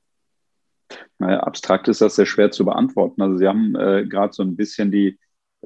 Naja, 1.19 1.39
abstrakt 1.41 1.87
ist 1.87 2.01
das 2.01 2.15
sehr 2.15 2.25
schwer 2.25 2.51
zu 2.51 2.65
beantworten. 2.65 3.21
Also 3.21 3.37
Sie 3.37 3.47
haben 3.47 3.75
äh, 3.75 4.05
gerade 4.07 4.33
so 4.33 4.43
ein 4.43 4.55
bisschen 4.55 4.91
die 4.91 5.19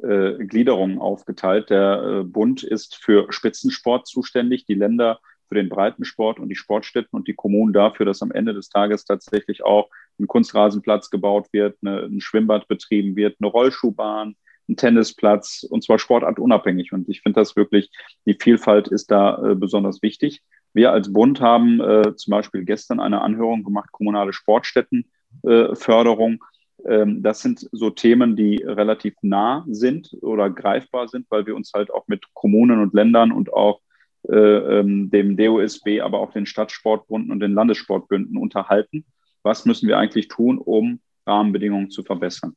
äh, 0.03 0.33
Gliederungen 0.45 0.99
aufgeteilt. 0.99 1.69
Der 1.69 2.03
äh, 2.03 2.23
Bund 2.23 2.63
ist 2.63 2.95
für 2.95 3.31
Spitzensport 3.31 4.07
zuständig, 4.07 4.65
die 4.65 4.73
Länder 4.75 5.19
für 5.47 5.55
den 5.55 5.69
Breitensport 5.69 6.39
und 6.39 6.49
die 6.49 6.55
Sportstätten 6.55 7.15
und 7.15 7.27
die 7.27 7.33
Kommunen 7.33 7.71
dafür, 7.71 8.05
dass 8.05 8.21
am 8.21 8.31
Ende 8.31 8.53
des 8.53 8.69
Tages 8.69 9.05
tatsächlich 9.05 9.63
auch 9.63 9.89
ein 10.19 10.27
Kunstrasenplatz 10.27 11.09
gebaut 11.09 11.47
wird, 11.53 11.77
eine, 11.81 12.03
ein 12.03 12.19
Schwimmbad 12.19 12.67
betrieben 12.67 13.15
wird, 13.15 13.37
eine 13.39 13.49
Rollschuhbahn, 13.49 14.35
ein 14.67 14.75
Tennisplatz 14.75 15.65
und 15.69 15.83
zwar 15.83 15.99
sportartunabhängig. 15.99 16.91
Und 16.91 17.07
ich 17.07 17.21
finde 17.21 17.39
das 17.39 17.55
wirklich, 17.55 17.91
die 18.25 18.37
Vielfalt 18.39 18.87
ist 18.87 19.11
da 19.11 19.51
äh, 19.51 19.55
besonders 19.55 20.01
wichtig. 20.01 20.41
Wir 20.75 20.91
als 20.91 21.11
Bund 21.11 21.39
haben 21.39 21.79
äh, 21.79 22.15
zum 22.17 22.31
Beispiel 22.31 22.65
gestern 22.65 22.99
eine 22.99 23.21
Anhörung 23.21 23.63
gemacht, 23.63 23.93
kommunale 23.93 24.33
Sportstättenförderung. 24.33 26.43
Äh, 26.83 26.95
ähm, 26.95 27.23
das 27.23 27.39
sind 27.39 27.69
so 27.71 27.91
Themen, 27.91 28.35
die 28.35 28.57
relativ 28.57 29.15
nah 29.21 29.63
sind 29.69 30.13
oder 30.21 30.49
greifbar 30.49 31.07
sind, 31.07 31.27
weil 31.29 31.45
wir 31.45 31.55
uns 31.55 31.71
halt 31.73 31.93
auch 31.93 32.09
mit 32.09 32.25
Kommunen 32.33 32.81
und 32.81 32.93
Ländern 32.93 33.31
und 33.31 33.53
auch 33.53 33.79
äh, 34.27 34.79
ähm, 34.79 35.09
dem 35.09 35.37
DOSB, 35.37 36.01
aber 36.01 36.19
auch 36.19 36.33
den 36.33 36.45
Stadtsportbunden 36.45 37.31
und 37.31 37.39
den 37.39 37.53
Landessportbünden 37.53 38.37
unterhalten. 38.37 39.05
Was 39.43 39.65
müssen 39.65 39.87
wir 39.87 39.97
eigentlich 39.97 40.27
tun, 40.27 40.57
um 40.57 40.99
Rahmenbedingungen 41.25 41.89
zu 41.89 42.03
verbessern? 42.03 42.53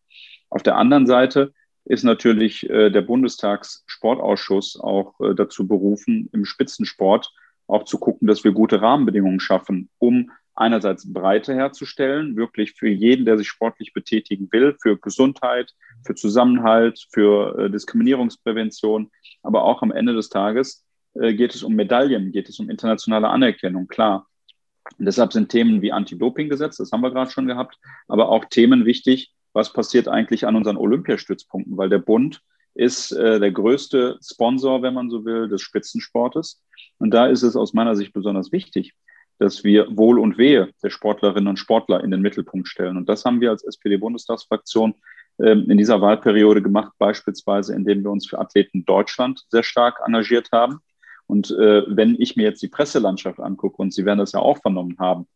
Auf 0.51 0.65
der 0.65 0.77
anderen 0.77 1.07
Seite 1.07 1.53
ist 1.85 2.03
natürlich 2.03 2.69
äh, 2.69 2.91
der 2.91 3.03
Bundestagssportausschuss 3.03 4.81
auch 4.81 5.21
äh, 5.21 5.37
dazu 5.37 5.69
berufen, 5.69 6.29
im 6.33 6.45
Spitzensport 6.45 7.33
auch 7.69 7.85
zu 7.85 7.99
gucken, 7.99 8.27
dass 8.27 8.43
wir 8.43 8.53
gute 8.53 8.83
Rahmenbedingungen 8.83 9.41
schaffen, 9.41 9.89
um 9.99 10.31
einerseits 10.55 11.13
Breite 11.13 11.55
herzustellen, 11.55 12.37
wirklich 12.37 12.73
für 12.73 12.89
jeden, 12.89 13.25
der 13.25 13.39
sich 13.39 13.49
sportlich 13.49 13.93
betätigen 13.93 14.49
will, 14.51 14.77
für 14.83 14.99
Gesundheit, 14.99 15.73
für 16.05 16.17
Zusammenhalt, 16.17 17.07
für 17.13 17.57
äh, 17.59 17.71
Diskriminierungsprävention, 17.71 19.11
aber 19.43 19.63
auch 19.63 19.83
am 19.83 19.93
Ende 19.93 20.15
des 20.15 20.31
Tages 20.31 20.85
äh, 21.15 21.35
geht 21.35 21.55
es 21.55 21.63
um 21.63 21.75
Medaillen, 21.75 22.33
geht 22.33 22.49
es 22.49 22.59
um 22.59 22.71
internationale 22.71 23.29
Anerkennung, 23.29 23.87
klar. 23.87 24.27
Und 24.99 25.05
deshalb 25.05 25.33
sind 25.33 25.51
Themen 25.51 25.81
wie 25.83 25.93
Anti-Doping-Gesetz, 25.93 26.79
das 26.79 26.91
haben 26.91 27.03
wir 27.03 27.13
gerade 27.13 27.31
schon 27.31 27.47
gehabt, 27.47 27.79
aber 28.09 28.31
auch 28.31 28.47
Themen 28.47 28.85
wichtig, 28.85 29.33
was 29.53 29.73
passiert 29.73 30.09
eigentlich 30.09 30.47
an 30.47 30.57
unseren 30.57 30.77
Olympiastützpunkten, 30.77 31.77
weil 31.77 31.89
der 31.89 31.99
Bund 31.99 32.43
ist 32.79 33.11
äh, 33.11 33.41
der 33.41 33.51
größte 33.51 34.19
Sponsor, 34.23 34.83
wenn 34.83 34.95
man 34.95 35.11
so 35.11 35.25
will, 35.25 35.49
des 35.49 35.63
Spitzensportes. 35.63 36.63
Und 36.99 37.11
da 37.11 37.27
ist 37.27 37.43
es 37.43 37.57
aus 37.57 37.75
meiner 37.75 37.97
Sicht 37.97 38.13
besonders 38.13 38.53
wichtig, 38.53 38.95
dass 39.41 39.65
wir 39.65 39.89
Wohl 39.97 40.21
und 40.21 40.39
Wehe 40.39 40.71
der 40.83 40.91
Sportlerinnen 40.91 41.49
und 41.49 41.59
Sportler 41.59 42.05
in 42.05 42.13
den 42.13 42.23
Mittelpunkt 42.23 42.69
stellen. 42.69 42.97
Und 42.97 43.09
das 43.09 43.25
haben 43.25 43.41
wir 43.41 43.51
als 43.51 43.65
SPD-Bundestagsfraktion 43.65 44.95
ähm, 45.41 45.69
in 45.69 45.77
dieser 45.77 46.01
Wahlperiode 46.01 46.63
gemacht, 46.63 46.93
beispielsweise 46.99 47.75
indem 47.75 48.05
wir 48.05 48.13
uns 48.13 48.29
für 48.29 48.39
Athleten 48.39 48.85
Deutschland 48.85 49.45
sehr 49.49 49.65
stark 49.65 50.01
engagiert 50.07 50.51
haben. 50.53 50.79
Und 51.27 51.51
äh, 51.51 51.83
wenn 51.89 52.15
ich 52.21 52.37
mir 52.37 52.45
jetzt 52.45 52.63
die 52.63 52.69
Presselandschaft 52.69 53.41
angucke, 53.41 53.83
und 53.83 53.93
Sie 53.93 54.05
werden 54.05 54.21
das 54.21 54.33
ja 54.33 54.41
auch 54.41 54.59
vernommen 54.59 54.97
haben, 55.01 55.27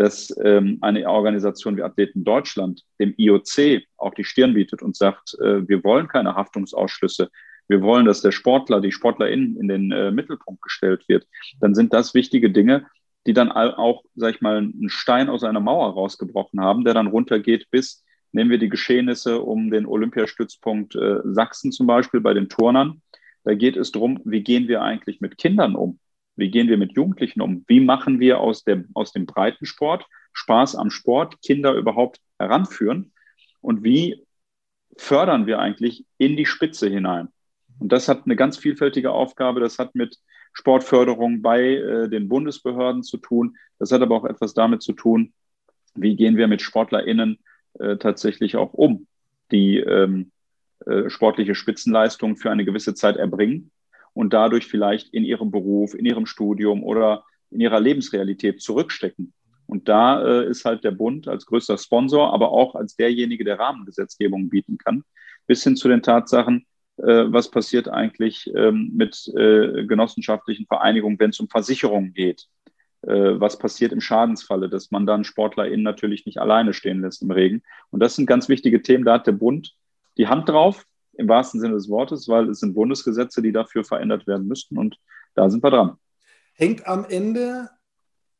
dass 0.00 0.34
ähm, 0.42 0.78
eine 0.80 1.06
Organisation 1.06 1.76
wie 1.76 1.82
Athleten 1.82 2.24
Deutschland 2.24 2.84
dem 2.98 3.12
IOC 3.18 3.82
auch 3.98 4.14
die 4.14 4.24
Stirn 4.24 4.54
bietet 4.54 4.80
und 4.80 4.96
sagt, 4.96 5.36
äh, 5.42 5.68
wir 5.68 5.84
wollen 5.84 6.08
keine 6.08 6.34
Haftungsausschlüsse, 6.34 7.28
wir 7.68 7.82
wollen, 7.82 8.06
dass 8.06 8.22
der 8.22 8.32
Sportler, 8.32 8.80
die 8.80 8.92
SportlerInnen 8.92 9.58
in 9.60 9.68
den 9.68 9.92
äh, 9.92 10.10
Mittelpunkt 10.10 10.62
gestellt 10.62 11.04
wird, 11.06 11.26
dann 11.60 11.74
sind 11.74 11.92
das 11.92 12.14
wichtige 12.14 12.50
Dinge, 12.50 12.86
die 13.26 13.34
dann 13.34 13.52
auch, 13.52 14.02
sag 14.14 14.36
ich 14.36 14.40
mal, 14.40 14.56
einen 14.56 14.88
Stein 14.88 15.28
aus 15.28 15.44
einer 15.44 15.60
Mauer 15.60 15.92
rausgebrochen 15.92 16.62
haben, 16.62 16.82
der 16.84 16.94
dann 16.94 17.08
runtergeht 17.08 17.66
bis, 17.70 18.02
nehmen 18.32 18.48
wir 18.48 18.58
die 18.58 18.70
Geschehnisse 18.70 19.42
um 19.42 19.70
den 19.70 19.84
Olympiastützpunkt 19.84 20.94
äh, 20.94 21.18
Sachsen 21.24 21.72
zum 21.72 21.86
Beispiel 21.86 22.22
bei 22.22 22.32
den 22.32 22.48
Turnern. 22.48 23.02
Da 23.44 23.52
geht 23.52 23.76
es 23.76 23.92
darum, 23.92 24.18
wie 24.24 24.42
gehen 24.42 24.66
wir 24.66 24.80
eigentlich 24.80 25.20
mit 25.20 25.36
Kindern 25.36 25.76
um? 25.76 25.98
Wie 26.40 26.50
gehen 26.50 26.68
wir 26.68 26.78
mit 26.78 26.92
Jugendlichen 26.96 27.42
um? 27.42 27.64
Wie 27.68 27.80
machen 27.80 28.18
wir 28.18 28.40
aus, 28.40 28.64
der, 28.64 28.84
aus 28.94 29.12
dem 29.12 29.26
Breitensport 29.26 30.06
Spaß 30.32 30.74
am 30.74 30.90
Sport 30.90 31.40
Kinder 31.42 31.74
überhaupt 31.74 32.18
heranführen? 32.38 33.12
Und 33.60 33.84
wie 33.84 34.26
fördern 34.96 35.46
wir 35.46 35.58
eigentlich 35.58 36.06
in 36.16 36.38
die 36.38 36.46
Spitze 36.46 36.88
hinein? 36.88 37.28
Und 37.78 37.92
das 37.92 38.08
hat 38.08 38.22
eine 38.24 38.36
ganz 38.36 38.56
vielfältige 38.56 39.12
Aufgabe. 39.12 39.60
Das 39.60 39.78
hat 39.78 39.94
mit 39.94 40.16
Sportförderung 40.54 41.42
bei 41.42 41.76
äh, 41.76 42.08
den 42.08 42.28
Bundesbehörden 42.28 43.02
zu 43.02 43.18
tun. 43.18 43.56
Das 43.78 43.92
hat 43.92 44.00
aber 44.00 44.16
auch 44.16 44.24
etwas 44.24 44.54
damit 44.54 44.82
zu 44.82 44.94
tun, 44.94 45.34
wie 45.94 46.16
gehen 46.16 46.38
wir 46.38 46.48
mit 46.48 46.62
SportlerInnen 46.62 47.38
äh, 47.78 47.98
tatsächlich 47.98 48.56
auch 48.56 48.72
um, 48.72 49.06
die 49.50 49.76
ähm, 49.76 50.32
äh, 50.86 51.10
sportliche 51.10 51.54
Spitzenleistung 51.54 52.36
für 52.36 52.50
eine 52.50 52.64
gewisse 52.64 52.94
Zeit 52.94 53.16
erbringen 53.16 53.70
und 54.12 54.32
dadurch 54.32 54.66
vielleicht 54.66 55.12
in 55.14 55.24
ihrem 55.24 55.50
Beruf, 55.50 55.94
in 55.94 56.04
ihrem 56.04 56.26
Studium 56.26 56.82
oder 56.82 57.24
in 57.50 57.60
ihrer 57.60 57.80
Lebensrealität 57.80 58.60
zurückstecken. 58.60 59.32
Und 59.66 59.88
da 59.88 60.22
äh, 60.24 60.48
ist 60.48 60.64
halt 60.64 60.82
der 60.82 60.90
Bund 60.90 61.28
als 61.28 61.46
größter 61.46 61.78
Sponsor, 61.78 62.32
aber 62.34 62.50
auch 62.50 62.74
als 62.74 62.96
derjenige, 62.96 63.44
der 63.44 63.58
Rahmengesetzgebung 63.58 64.48
bieten 64.48 64.78
kann, 64.78 65.04
bis 65.46 65.62
hin 65.62 65.76
zu 65.76 65.88
den 65.88 66.02
Tatsachen, 66.02 66.66
äh, 66.96 67.24
was 67.28 67.50
passiert 67.50 67.88
eigentlich 67.88 68.50
ähm, 68.54 68.90
mit 68.94 69.28
äh, 69.36 69.84
genossenschaftlichen 69.86 70.66
Vereinigungen, 70.66 71.18
wenn 71.18 71.30
es 71.30 71.40
um 71.40 71.48
Versicherungen 71.48 72.14
geht. 72.14 72.48
Äh, 73.02 73.40
was 73.40 73.58
passiert 73.58 73.92
im 73.92 74.00
Schadensfalle, 74.00 74.68
dass 74.68 74.90
man 74.90 75.06
dann 75.06 75.24
SportlerInnen 75.24 75.82
natürlich 75.82 76.26
nicht 76.26 76.38
alleine 76.38 76.74
stehen 76.74 77.00
lässt 77.00 77.22
im 77.22 77.30
Regen. 77.30 77.62
Und 77.90 78.00
das 78.00 78.16
sind 78.16 78.26
ganz 78.26 78.48
wichtige 78.48 78.82
Themen. 78.82 79.04
Da 79.04 79.14
hat 79.14 79.26
der 79.26 79.32
Bund 79.32 79.74
die 80.18 80.28
Hand 80.28 80.48
drauf 80.48 80.84
im 81.14 81.28
wahrsten 81.28 81.60
Sinne 81.60 81.74
des 81.74 81.88
Wortes, 81.88 82.28
weil 82.28 82.48
es 82.48 82.60
sind 82.60 82.74
Bundesgesetze, 82.74 83.42
die 83.42 83.52
dafür 83.52 83.84
verändert 83.84 84.26
werden 84.26 84.46
müssten 84.46 84.78
und 84.78 84.96
da 85.34 85.48
sind 85.50 85.62
wir 85.62 85.70
dran. 85.70 85.96
Hängt 86.54 86.86
am 86.86 87.04
Ende 87.04 87.70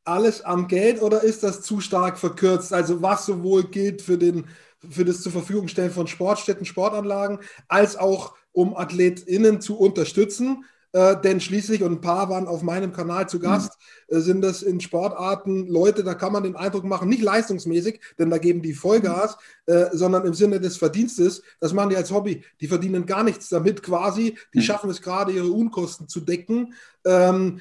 alles 0.04 0.42
am 0.42 0.66
Geld 0.68 1.02
oder 1.02 1.22
ist 1.22 1.42
das 1.42 1.62
zu 1.62 1.80
stark 1.80 2.18
verkürzt? 2.18 2.72
Also 2.72 3.02
was 3.02 3.26
sowohl 3.26 3.64
gilt 3.64 4.02
für, 4.02 4.18
den, 4.18 4.46
für 4.88 5.04
das 5.04 5.22
zur 5.22 5.32
Verfügung 5.32 5.68
stellen 5.68 5.90
von 5.90 6.06
Sportstätten, 6.06 6.64
Sportanlagen, 6.64 7.38
als 7.68 7.96
auch 7.96 8.34
um 8.52 8.76
AthletInnen 8.76 9.60
zu 9.60 9.78
unterstützen? 9.78 10.64
Äh, 10.92 11.20
denn 11.20 11.40
schließlich, 11.40 11.82
und 11.82 11.92
ein 11.92 12.00
paar 12.00 12.28
waren 12.30 12.48
auf 12.48 12.62
meinem 12.62 12.92
Kanal 12.92 13.28
zu 13.28 13.38
Gast, 13.38 13.78
mhm. 14.08 14.16
äh, 14.16 14.20
sind 14.20 14.42
das 14.42 14.62
in 14.62 14.80
Sportarten 14.80 15.68
Leute, 15.68 16.02
da 16.02 16.14
kann 16.14 16.32
man 16.32 16.42
den 16.42 16.56
Eindruck 16.56 16.84
machen, 16.84 17.08
nicht 17.08 17.22
leistungsmäßig, 17.22 18.00
denn 18.18 18.30
da 18.30 18.38
geben 18.38 18.60
die 18.60 18.74
Vollgas, 18.74 19.36
äh, 19.66 19.86
sondern 19.92 20.26
im 20.26 20.34
Sinne 20.34 20.58
des 20.58 20.76
Verdienstes, 20.76 21.42
das 21.60 21.72
machen 21.72 21.90
die 21.90 21.96
als 21.96 22.10
Hobby. 22.10 22.42
Die 22.60 22.66
verdienen 22.66 23.06
gar 23.06 23.22
nichts 23.22 23.48
damit 23.48 23.82
quasi, 23.82 24.36
die 24.52 24.58
mhm. 24.58 24.62
schaffen 24.62 24.90
es 24.90 25.00
gerade, 25.00 25.32
ihre 25.32 25.50
Unkosten 25.50 26.08
zu 26.08 26.20
decken. 26.20 26.74
Ähm, 27.04 27.60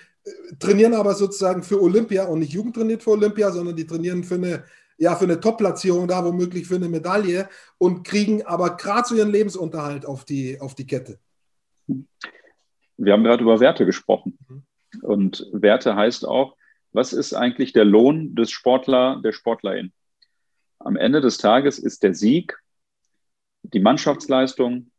trainieren 0.60 0.94
aber 0.94 1.14
sozusagen 1.16 1.64
für 1.64 1.82
Olympia 1.82 2.26
und 2.26 2.40
nicht 2.40 2.54
Jugend 2.54 2.76
trainiert 2.76 3.04
für 3.04 3.12
Olympia, 3.12 3.52
sondern 3.52 3.76
die 3.76 3.88
trainieren 3.88 4.24
für 4.24 4.36
eine 4.36 4.64
ja, 5.02 5.16
für 5.16 5.24
eine 5.24 5.40
Top-Platzierung 5.40 6.10
da, 6.10 6.26
womöglich 6.26 6.68
für 6.68 6.76
eine 6.76 6.90
Medaille 6.90 7.48
und 7.78 8.04
kriegen 8.04 8.46
aber 8.46 8.76
gerade 8.76 9.08
so 9.08 9.16
ihren 9.16 9.32
Lebensunterhalt 9.32 10.06
auf 10.06 10.26
die, 10.26 10.60
auf 10.60 10.76
die 10.76 10.86
Kette. 10.86 11.20
Wir 13.00 13.14
haben 13.14 13.24
gerade 13.24 13.44
über 13.44 13.60
Werte 13.60 13.86
gesprochen. 13.86 14.38
Mhm. 14.48 14.64
Und 15.02 15.48
Werte 15.52 15.96
heißt 15.96 16.28
auch, 16.28 16.56
was 16.92 17.14
ist 17.14 17.34
eigentlich 17.34 17.74
der 17.74 17.86
Lohn 17.86 18.36
des 18.36 18.52
Sportler, 18.52 19.22
der 19.24 19.32
Sportlerin? 19.32 19.94
Am 20.80 20.96
Ende 20.96 21.22
des 21.22 21.38
Tages 21.38 21.80
ist 21.80 22.04
der 22.04 22.14
Sieg, 22.14 22.58
die 23.64 23.80
Mannschaftsleistung, 23.80 24.92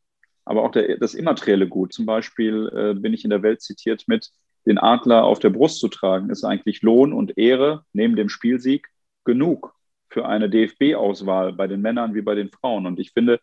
aber 0.44 0.64
auch 0.64 0.70
der, 0.70 0.98
das 0.98 1.14
immaterielle 1.14 1.68
Gut. 1.68 1.92
Zum 1.92 2.06
Beispiel 2.06 2.70
äh, 2.74 2.94
bin 2.94 3.12
ich 3.12 3.24
in 3.24 3.30
der 3.30 3.42
Welt 3.42 3.60
zitiert 3.62 4.04
mit, 4.06 4.30
den 4.66 4.78
Adler 4.78 5.24
auf 5.24 5.38
der 5.38 5.50
Brust 5.50 5.80
zu 5.80 5.88
tragen, 5.88 6.30
ist 6.30 6.44
eigentlich 6.44 6.82
Lohn 6.82 7.12
und 7.12 7.38
Ehre 7.38 7.84
neben 7.92 8.16
dem 8.16 8.28
Spielsieg 8.28 8.88
genug 9.24 9.74
für 10.08 10.26
eine 10.26 10.50
DFB-Auswahl 10.50 11.52
bei 11.52 11.66
den 11.66 11.80
Männern 11.80 12.14
wie 12.14 12.22
bei 12.22 12.34
den 12.34 12.50
Frauen. 12.50 12.86
Und 12.86 12.98
ich 12.98 13.12
finde, 13.12 13.40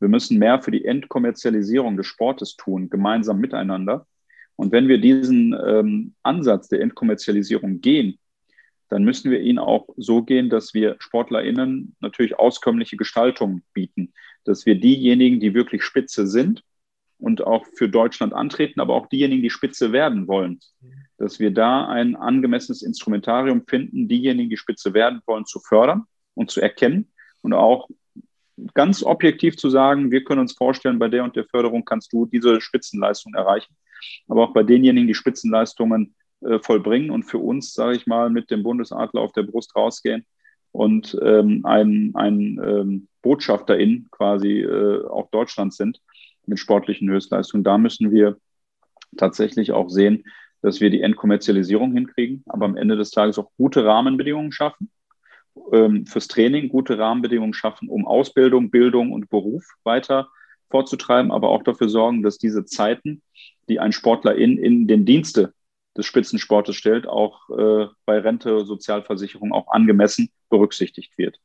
wir 0.00 0.08
müssen 0.08 0.38
mehr 0.38 0.62
für 0.62 0.70
die 0.70 0.84
Entkommerzialisierung 0.84 1.96
des 1.96 2.06
Sportes 2.06 2.56
tun, 2.56 2.90
gemeinsam 2.90 3.38
miteinander. 3.38 4.06
Und 4.56 4.72
wenn 4.72 4.88
wir 4.88 4.98
diesen 4.98 5.54
ähm, 5.54 6.14
Ansatz 6.22 6.68
der 6.68 6.80
Entkommerzialisierung 6.80 7.80
gehen, 7.80 8.18
dann 8.88 9.04
müssen 9.04 9.30
wir 9.30 9.40
ihn 9.40 9.58
auch 9.58 9.88
so 9.96 10.22
gehen, 10.22 10.48
dass 10.48 10.72
wir 10.72 10.96
SportlerInnen 10.98 11.96
natürlich 12.00 12.38
auskömmliche 12.38 12.96
Gestaltungen 12.96 13.64
bieten, 13.72 14.12
dass 14.44 14.64
wir 14.64 14.76
diejenigen, 14.76 15.40
die 15.40 15.54
wirklich 15.54 15.82
Spitze 15.82 16.26
sind 16.26 16.62
und 17.18 17.42
auch 17.42 17.66
für 17.74 17.88
Deutschland 17.88 18.32
antreten, 18.32 18.80
aber 18.80 18.94
auch 18.94 19.08
diejenigen, 19.08 19.42
die 19.42 19.50
Spitze 19.50 19.92
werden 19.92 20.28
wollen, 20.28 20.60
dass 21.18 21.40
wir 21.40 21.50
da 21.50 21.88
ein 21.88 22.14
angemessenes 22.14 22.82
Instrumentarium 22.82 23.64
finden, 23.66 24.06
diejenigen, 24.06 24.50
die 24.50 24.56
Spitze 24.56 24.94
werden 24.94 25.20
wollen, 25.26 25.46
zu 25.46 25.58
fördern 25.60 26.04
und 26.34 26.50
zu 26.50 26.60
erkennen 26.60 27.10
und 27.42 27.54
auch 27.54 27.88
ganz 28.74 29.02
objektiv 29.02 29.56
zu 29.56 29.68
sagen, 29.70 30.10
wir 30.10 30.24
können 30.24 30.40
uns 30.40 30.54
vorstellen, 30.54 30.98
bei 30.98 31.08
der 31.08 31.24
und 31.24 31.36
der 31.36 31.44
Förderung 31.44 31.84
kannst 31.84 32.12
du 32.12 32.26
diese 32.26 32.60
Spitzenleistung 32.60 33.34
erreichen. 33.34 33.76
Aber 34.28 34.44
auch 34.44 34.52
bei 34.52 34.62
denjenigen, 34.62 35.08
die 35.08 35.14
Spitzenleistungen 35.14 36.14
äh, 36.40 36.58
vollbringen 36.58 37.10
und 37.10 37.24
für 37.24 37.38
uns, 37.38 37.72
sage 37.74 37.96
ich 37.96 38.06
mal, 38.06 38.30
mit 38.30 38.50
dem 38.50 38.62
Bundesadler 38.62 39.20
auf 39.20 39.32
der 39.32 39.42
Brust 39.42 39.74
rausgehen 39.74 40.26
und 40.72 41.16
ähm, 41.22 41.62
ein, 41.64 42.12
ein 42.14 42.60
ähm, 42.62 43.08
Botschafterin 43.22 44.08
quasi 44.10 44.60
äh, 44.60 45.06
auch 45.06 45.30
Deutschlands 45.30 45.76
sind 45.76 46.00
mit 46.46 46.58
sportlichen 46.58 47.08
Höchstleistungen. 47.08 47.64
Da 47.64 47.78
müssen 47.78 48.10
wir 48.10 48.36
tatsächlich 49.16 49.72
auch 49.72 49.88
sehen, 49.88 50.24
dass 50.62 50.80
wir 50.80 50.90
die 50.90 51.00
Entkommerzialisierung 51.00 51.92
hinkriegen, 51.92 52.42
aber 52.46 52.66
am 52.66 52.76
Ende 52.76 52.96
des 52.96 53.10
Tages 53.10 53.38
auch 53.38 53.50
gute 53.56 53.84
Rahmenbedingungen 53.84 54.52
schaffen, 54.52 54.90
ähm, 55.72 56.06
fürs 56.06 56.28
Training 56.28 56.68
gute 56.68 56.98
Rahmenbedingungen 56.98 57.54
schaffen, 57.54 57.88
um 57.88 58.06
Ausbildung, 58.06 58.70
Bildung 58.70 59.12
und 59.12 59.30
Beruf 59.30 59.64
weiter 59.84 60.28
vorzutreiben, 60.70 61.30
aber 61.30 61.48
auch 61.48 61.62
dafür 61.62 61.88
sorgen, 61.88 62.22
dass 62.22 62.38
diese 62.38 62.64
Zeiten, 62.64 63.22
die 63.68 63.78
ein 63.80 63.92
Sportler 63.92 64.34
in, 64.34 64.58
in 64.58 64.86
den 64.86 65.04
Dienste 65.04 65.54
des 65.96 66.06
Spitzensportes 66.06 66.76
stellt, 66.76 67.06
auch 67.06 67.48
äh, 67.50 67.86
bei 68.04 68.18
Rente, 68.18 68.64
Sozialversicherung 68.64 69.52
auch 69.52 69.68
angemessen 69.68 70.28
berücksichtigt 70.50 71.16
wird. 71.16 71.38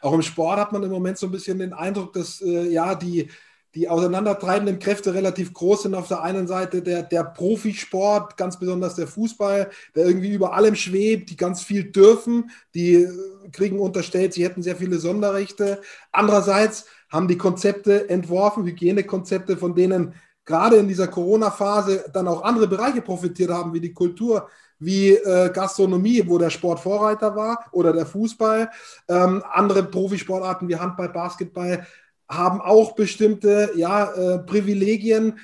Auch 0.00 0.12
im 0.12 0.22
Sport 0.22 0.58
hat 0.58 0.72
man 0.72 0.82
im 0.82 0.90
Moment 0.90 1.18
so 1.18 1.26
ein 1.26 1.32
bisschen 1.32 1.58
den 1.58 1.72
Eindruck, 1.72 2.12
dass 2.12 2.40
äh, 2.40 2.68
ja 2.68 2.94
die, 2.94 3.28
die 3.74 3.88
auseinandertreibenden 3.88 4.78
Kräfte 4.78 5.14
relativ 5.14 5.52
groß 5.52 5.84
sind. 5.84 5.94
Auf 5.94 6.08
der 6.08 6.22
einen 6.22 6.46
Seite 6.46 6.82
der, 6.82 7.02
der 7.02 7.24
Profisport, 7.24 8.36
ganz 8.36 8.58
besonders 8.58 8.96
der 8.96 9.06
Fußball, 9.06 9.70
der 9.94 10.06
irgendwie 10.06 10.32
über 10.32 10.54
allem 10.54 10.74
schwebt, 10.74 11.30
die 11.30 11.36
ganz 11.36 11.62
viel 11.62 11.84
dürfen, 11.84 12.50
die 12.74 12.94
äh, 12.94 13.08
kriegen 13.52 13.78
unterstellt, 13.78 14.34
sie 14.34 14.44
hätten 14.44 14.62
sehr 14.62 14.76
viele 14.76 14.98
Sonderrechte. 14.98 15.80
Andererseits 16.12 16.86
haben 17.08 17.28
die 17.28 17.38
Konzepte 17.38 18.08
entworfen, 18.08 18.64
Hygienekonzepte, 18.64 19.56
von 19.56 19.74
denen 19.74 20.14
gerade 20.44 20.76
in 20.76 20.88
dieser 20.88 21.08
Corona-Phase 21.08 22.06
dann 22.12 22.28
auch 22.28 22.42
andere 22.42 22.66
Bereiche 22.66 23.02
profitiert 23.02 23.50
haben, 23.50 23.72
wie 23.72 23.80
die 23.80 23.94
Kultur, 23.94 24.48
wie 24.80 25.10
äh, 25.10 25.50
Gastronomie, 25.52 26.24
wo 26.26 26.38
der 26.38 26.50
Sport 26.50 26.80
Vorreiter 26.80 27.36
war, 27.36 27.66
oder 27.72 27.92
der 27.92 28.06
Fußball. 28.06 28.70
Ähm, 29.08 29.44
andere 29.50 29.84
Profisportarten 29.84 30.68
wie 30.68 30.76
Handball, 30.76 31.10
Basketball 31.10 31.86
haben 32.30 32.60
auch 32.60 32.94
bestimmte 32.94 33.72
ja, 33.74 34.12
äh, 34.12 34.38
Privilegien. 34.38 35.38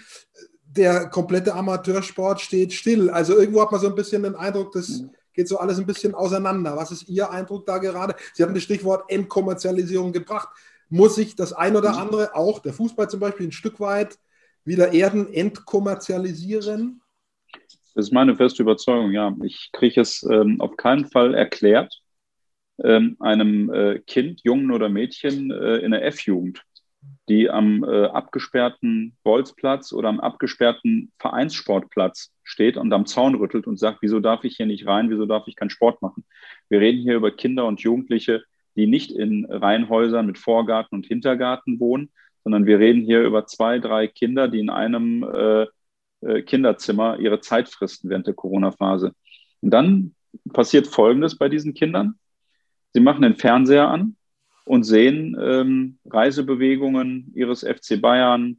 Der 0.65 1.09
komplette 1.09 1.55
Amateursport 1.55 2.41
steht 2.41 2.73
still. 2.73 3.11
Also 3.11 3.37
irgendwo 3.37 3.61
hat 3.63 3.73
man 3.73 3.81
so 3.81 3.89
ein 3.89 3.95
bisschen 3.95 4.23
den 4.23 4.37
Eindruck, 4.37 4.73
das 4.73 5.01
mhm. 5.01 5.11
geht 5.35 5.49
so 5.49 5.59
alles 5.59 5.79
ein 5.79 5.87
bisschen 5.87 6.15
auseinander. 6.15 6.77
Was 6.77 6.93
ist 6.93 7.09
Ihr 7.09 7.31
Eindruck 7.31 7.67
da 7.67 7.79
gerade? 7.79 8.15
Sie 8.35 8.43
haben 8.43 8.55
das 8.55 8.63
Stichwort 8.63 9.11
Entkommerzialisierung 9.11 10.13
gebracht. 10.13 10.49
Muss 10.89 11.17
sich 11.17 11.35
das 11.35 11.53
ein 11.53 11.77
oder 11.77 11.93
mhm. 11.93 11.99
andere, 11.99 12.35
auch 12.37 12.61
der 12.61 12.73
Fußball 12.73 13.11
zum 13.11 13.21
Beispiel, 13.21 13.49
ein 13.49 13.53
Stück 13.53 13.81
weit 13.81 14.19
wieder 14.65 14.93
Erden 14.93 15.33
entkommerzialisieren? 15.33 17.01
Das 17.95 18.07
ist 18.07 18.13
meine 18.13 18.37
feste 18.37 18.63
Überzeugung, 18.63 19.11
ja. 19.13 19.35
Ich 19.43 19.71
kriege 19.73 20.01
es 20.01 20.23
ähm, 20.31 20.61
auf 20.61 20.77
keinen 20.77 21.07
Fall 21.07 21.35
erklärt, 21.35 21.99
ähm, 22.85 23.17
einem 23.21 23.73
äh, 23.73 24.01
Kind, 24.01 24.43
Jungen 24.45 24.71
oder 24.71 24.91
Mädchen 24.91 25.51
äh, 25.51 25.79
in 25.79 25.93
der 25.93 26.05
F-Jugend, 26.05 26.63
die 27.29 27.51
am 27.51 27.83
äh, 27.83 28.05
abgesperrten 28.07 29.17
Bolzplatz 29.25 29.93
oder 29.93 30.09
am 30.09 30.21
abgesperrten 30.21 31.11
Vereinssportplatz 31.19 32.33
steht 32.45 32.77
und 32.77 32.93
am 32.93 33.07
Zaun 33.07 33.35
rüttelt 33.35 33.67
und 33.67 33.79
sagt, 33.79 33.99
wieso 34.01 34.21
darf 34.21 34.45
ich 34.45 34.57
hier 34.57 34.67
nicht 34.67 34.87
rein, 34.87 35.11
wieso 35.11 35.27
darf 35.27 35.49
ich 35.49 35.57
keinen 35.57 35.71
Sport 35.71 36.03
machen? 36.03 36.25
Wir 36.69 36.81
reden 36.81 37.03
hier 37.03 37.17
über 37.17 37.33
Kinder 37.33 37.67
und 37.67 37.81
Jugendliche, 37.81 38.45
die 38.77 38.87
nicht 38.87 39.11
in 39.11 39.45
Reihenhäusern 39.47 40.27
mit 40.27 40.39
Vorgarten 40.39 40.95
und 40.95 41.07
Hintergarten 41.07 41.81
wohnen, 41.81 42.11
sondern 42.45 42.67
wir 42.67 42.79
reden 42.79 43.03
hier 43.03 43.23
über 43.23 43.47
zwei, 43.47 43.81
drei 43.81 44.07
Kinder, 44.07 44.47
die 44.47 44.61
in 44.61 44.71
einem 44.71 45.25
äh, 45.25 45.67
äh, 46.21 46.43
Kinderzimmer 46.43 47.19
ihre 47.19 47.41
Zeit 47.41 47.69
fristen 47.69 48.09
während 48.09 48.29
der 48.29 48.35
Corona-Phase. 48.35 49.13
Und 49.63 49.71
dann 49.71 50.15
passiert 50.53 50.87
Folgendes 50.87 51.37
bei 51.37 51.49
diesen 51.49 51.75
Kindern. 51.75 52.19
Sie 52.93 53.01
machen 53.01 53.23
den 53.23 53.35
Fernseher 53.35 53.89
an 53.89 54.17
und 54.67 54.83
sehen 54.83 55.37
ähm, 55.41 55.99
Reisebewegungen 56.07 57.33
ihres 57.35 57.63
FC 57.63 58.01
Bayern, 58.01 58.59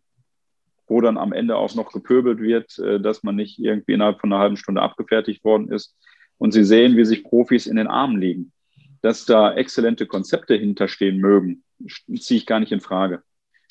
wo 0.87 1.01
dann 1.01 1.17
am 1.17 1.33
Ende 1.33 1.57
auch 1.57 1.75
noch 1.75 1.91
gepöbelt 1.91 2.39
wird, 2.39 2.79
äh, 2.79 2.99
dass 2.99 3.23
man 3.23 3.35
nicht 3.35 3.59
irgendwie 3.59 3.91
innerhalb 3.91 4.21
von 4.21 4.31
einer 4.31 4.41
halben 4.41 4.57
Stunde 4.57 4.81
abgefertigt 4.81 5.43
worden 5.43 5.69
ist. 5.69 5.95
Und 6.37 6.53
sie 6.53 6.63
sehen, 6.63 6.95
wie 6.95 7.03
sich 7.03 7.25
Profis 7.25 7.67
in 7.67 7.75
den 7.75 7.87
Armen 7.87 8.21
liegen. 8.21 8.53
Dass 9.01 9.25
da 9.25 9.53
exzellente 9.53 10.07
Konzepte 10.07 10.55
hinterstehen 10.55 11.17
mögen, 11.17 11.63
ziehe 12.17 12.39
ich 12.39 12.45
gar 12.45 12.61
nicht 12.61 12.71
in 12.71 12.79
Frage. 12.79 13.21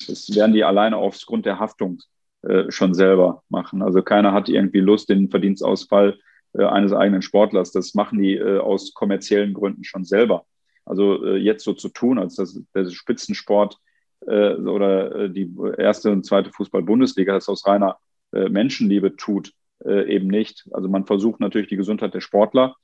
Das 0.07 0.33
werden 0.35 0.53
die 0.53 0.63
alleine 0.63 0.97
aufgrund 0.97 1.47
der 1.47 1.59
Haftung 1.59 2.01
äh, 2.43 2.71
schon 2.71 2.93
selber 2.93 3.43
machen. 3.49 3.81
Also 3.81 4.03
keiner 4.03 4.31
hat 4.31 4.47
irgendwie 4.47 4.79
Lust, 4.79 5.09
den 5.09 5.31
Verdienstausfall 5.31 6.19
äh, 6.53 6.63
eines 6.63 6.93
eigenen 6.93 7.23
Sportlers. 7.23 7.71
Das 7.71 7.95
machen 7.95 8.19
die 8.19 8.35
äh, 8.35 8.59
aus 8.59 8.93
kommerziellen 8.93 9.55
Gründen 9.55 9.83
schon 9.83 10.05
selber. 10.05 10.45
Also 10.87 11.23
äh, 11.25 11.37
jetzt 11.37 11.63
so 11.63 11.73
zu 11.73 11.89
tun, 11.89 12.19
als 12.19 12.35
dass 12.35 12.59
der 12.73 12.89
Spitzensport 12.89 13.77
äh, 14.25 14.53
oder 14.55 15.29
die 15.29 15.53
erste 15.77 16.11
und 16.11 16.25
zweite 16.25 16.51
Fußball-Bundesliga 16.51 17.33
das 17.33 17.49
aus 17.49 17.65
reiner 17.65 17.97
Menschenliebe 18.33 19.15
tut, 19.15 19.53
eben 19.85 20.27
nicht. 20.27 20.67
Also 20.71 20.89
man 20.89 21.05
versucht 21.05 21.39
natürlich 21.39 21.69
die 21.69 21.77
Gesundheit 21.77 22.13
der 22.13 22.19
Sportler 22.19 22.75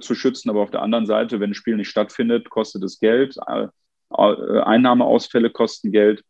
zu 0.00 0.14
schützen, 0.14 0.48
aber 0.48 0.62
auf 0.62 0.70
der 0.70 0.80
anderen 0.80 1.04
Seite, 1.04 1.38
wenn 1.38 1.50
ein 1.50 1.54
Spiel 1.54 1.76
nicht 1.76 1.90
stattfindet, 1.90 2.48
kostet 2.48 2.82
es 2.82 2.98
Geld. 2.98 3.36
Einnahmeausfälle 4.08 5.50
kosten 5.50 5.92
Geld. 5.92 6.24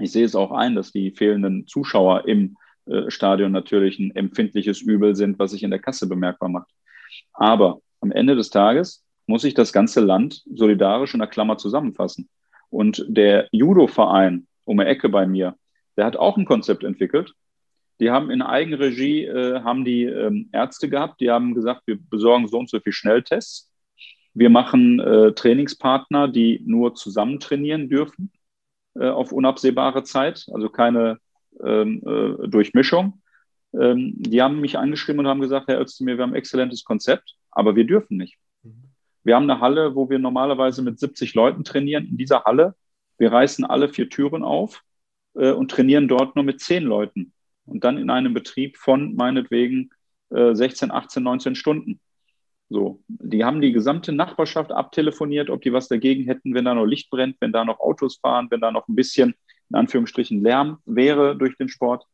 Ich 0.00 0.10
sehe 0.10 0.24
es 0.24 0.34
auch 0.34 0.50
ein, 0.50 0.74
dass 0.74 0.90
die 0.90 1.12
fehlenden 1.12 1.68
Zuschauer 1.68 2.26
im 2.26 2.56
äh, 2.86 3.10
Stadion 3.10 3.52
natürlich 3.52 3.98
ein 3.98 4.14
empfindliches 4.14 4.80
Übel 4.80 5.16
sind, 5.16 5.38
was 5.38 5.50
sich 5.50 5.62
in 5.62 5.70
der 5.70 5.80
Kasse 5.80 6.08
bemerkbar 6.08 6.48
macht. 6.48 6.70
Aber 7.32 7.80
am 8.00 8.12
Ende 8.12 8.36
des 8.36 8.50
Tages 8.50 9.04
muss 9.26 9.42
sich 9.42 9.54
das 9.54 9.72
ganze 9.72 10.00
Land 10.00 10.42
solidarisch 10.46 11.14
in 11.14 11.20
der 11.20 11.28
Klammer 11.28 11.58
zusammenfassen. 11.58 12.28
Und 12.70 13.04
der 13.08 13.48
Judo-Verein 13.52 14.46
um 14.64 14.78
die 14.78 14.84
Ecke 14.84 15.08
bei 15.08 15.26
mir, 15.26 15.56
der 15.96 16.06
hat 16.06 16.16
auch 16.16 16.36
ein 16.36 16.44
Konzept 16.44 16.84
entwickelt. 16.84 17.32
Die 18.00 18.10
haben 18.10 18.30
in 18.30 18.42
Eigenregie, 18.42 19.24
äh, 19.24 19.60
haben 19.62 19.84
die 19.84 20.04
ähm, 20.04 20.50
Ärzte 20.52 20.88
gehabt, 20.88 21.20
die 21.20 21.30
haben 21.30 21.54
gesagt, 21.54 21.82
wir 21.86 21.98
besorgen 21.98 22.46
so 22.48 22.58
und 22.58 22.68
so 22.68 22.78
viel 22.80 22.92
Schnelltests. 22.92 23.70
Wir 24.34 24.50
machen 24.50 25.00
äh, 25.00 25.32
Trainingspartner, 25.32 26.28
die 26.28 26.60
nur 26.66 26.94
zusammen 26.94 27.40
trainieren 27.40 27.88
dürfen 27.88 28.32
äh, 28.94 29.08
auf 29.08 29.32
unabsehbare 29.32 30.02
Zeit, 30.02 30.46
also 30.52 30.68
keine 30.68 31.18
ähm, 31.64 32.02
äh, 32.06 32.48
Durchmischung. 32.48 33.22
Ähm, 33.72 34.12
die 34.16 34.42
haben 34.42 34.60
mich 34.60 34.76
angeschrieben 34.76 35.20
und 35.20 35.26
haben 35.26 35.40
gesagt, 35.40 35.68
Herr 35.68 35.80
Özdemir, 35.80 36.18
wir 36.18 36.24
haben 36.24 36.32
ein 36.32 36.36
exzellentes 36.36 36.84
Konzept, 36.84 37.34
aber 37.50 37.76
wir 37.76 37.86
dürfen 37.86 38.18
nicht. 38.18 38.36
Wir 39.26 39.34
haben 39.34 39.50
eine 39.50 39.60
Halle, 39.60 39.96
wo 39.96 40.08
wir 40.08 40.20
normalerweise 40.20 40.82
mit 40.82 41.00
70 41.00 41.34
Leuten 41.34 41.64
trainieren. 41.64 42.06
In 42.06 42.16
dieser 42.16 42.44
Halle, 42.44 42.76
wir 43.18 43.32
reißen 43.32 43.64
alle 43.64 43.88
vier 43.88 44.08
Türen 44.08 44.44
auf 44.44 44.84
äh, 45.34 45.50
und 45.50 45.68
trainieren 45.68 46.06
dort 46.06 46.36
nur 46.36 46.44
mit 46.44 46.60
zehn 46.60 46.84
Leuten. 46.84 47.32
Und 47.64 47.82
dann 47.82 47.98
in 47.98 48.08
einem 48.08 48.34
Betrieb 48.34 48.76
von 48.76 49.16
meinetwegen 49.16 49.90
äh, 50.30 50.54
16, 50.54 50.92
18, 50.92 51.24
19 51.24 51.54
Stunden. 51.56 52.00
So, 52.68 53.02
die 53.08 53.44
haben 53.44 53.60
die 53.60 53.72
gesamte 53.72 54.12
Nachbarschaft 54.12 54.70
abtelefoniert, 54.70 55.50
ob 55.50 55.60
die 55.60 55.72
was 55.72 55.88
dagegen 55.88 56.22
hätten, 56.26 56.54
wenn 56.54 56.64
da 56.64 56.74
noch 56.74 56.86
Licht 56.86 57.10
brennt, 57.10 57.36
wenn 57.40 57.50
da 57.50 57.64
noch 57.64 57.80
Autos 57.80 58.18
fahren, 58.18 58.46
wenn 58.50 58.60
da 58.60 58.70
noch 58.70 58.86
ein 58.86 58.94
bisschen, 58.94 59.34
in 59.70 59.76
Anführungsstrichen, 59.76 60.40
Lärm 60.40 60.78
wäre 60.84 61.36
durch 61.36 61.56
den 61.56 61.68
Sport. 61.68 62.06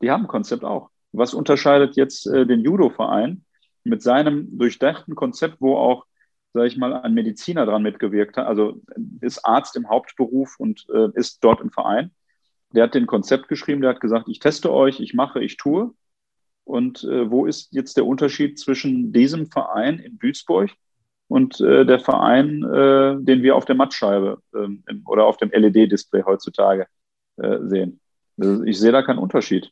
Die 0.00 0.12
haben 0.12 0.26
ein 0.26 0.28
Konzept 0.28 0.62
auch. 0.62 0.90
Was 1.10 1.34
unterscheidet 1.34 1.96
jetzt 1.96 2.28
äh, 2.28 2.46
den 2.46 2.60
Judo-Verein 2.60 3.44
mit 3.82 4.00
seinem 4.00 4.56
durchdachten 4.56 5.16
Konzept, 5.16 5.56
wo 5.58 5.76
auch, 5.76 6.06
sage 6.52 6.66
ich 6.66 6.76
mal, 6.76 6.92
ein 6.94 7.14
Mediziner 7.14 7.66
dran 7.66 7.82
mitgewirkt 7.82 8.36
hat, 8.36 8.46
also 8.46 8.80
ist 9.20 9.44
Arzt 9.44 9.76
im 9.76 9.88
Hauptberuf 9.88 10.56
und 10.58 10.86
äh, 10.92 11.08
ist 11.14 11.42
dort 11.42 11.60
im 11.60 11.70
Verein. 11.70 12.10
Der 12.74 12.84
hat 12.84 12.94
den 12.94 13.06
Konzept 13.06 13.48
geschrieben, 13.48 13.80
der 13.80 13.90
hat 13.90 14.00
gesagt, 14.00 14.28
ich 14.28 14.38
teste 14.38 14.72
euch, 14.72 15.00
ich 15.00 15.14
mache, 15.14 15.42
ich 15.42 15.56
tue. 15.56 15.92
Und 16.64 17.04
äh, 17.04 17.30
wo 17.30 17.46
ist 17.46 17.72
jetzt 17.72 17.96
der 17.96 18.06
Unterschied 18.06 18.58
zwischen 18.58 19.12
diesem 19.12 19.46
Verein 19.46 19.98
in 19.98 20.18
Duisburg 20.18 20.70
und 21.28 21.60
äh, 21.60 21.84
der 21.84 21.98
Verein, 21.98 22.62
äh, 22.62 23.16
den 23.18 23.42
wir 23.42 23.56
auf 23.56 23.64
der 23.64 23.74
Mattscheibe 23.74 24.40
ähm, 24.54 24.84
oder 25.06 25.24
auf 25.24 25.38
dem 25.38 25.50
LED-Display 25.50 26.22
heutzutage 26.24 26.86
äh, 27.36 27.58
sehen? 27.62 28.00
Also 28.38 28.62
ich 28.64 28.78
sehe 28.78 28.92
da 28.92 29.02
keinen 29.02 29.18
Unterschied. 29.18 29.70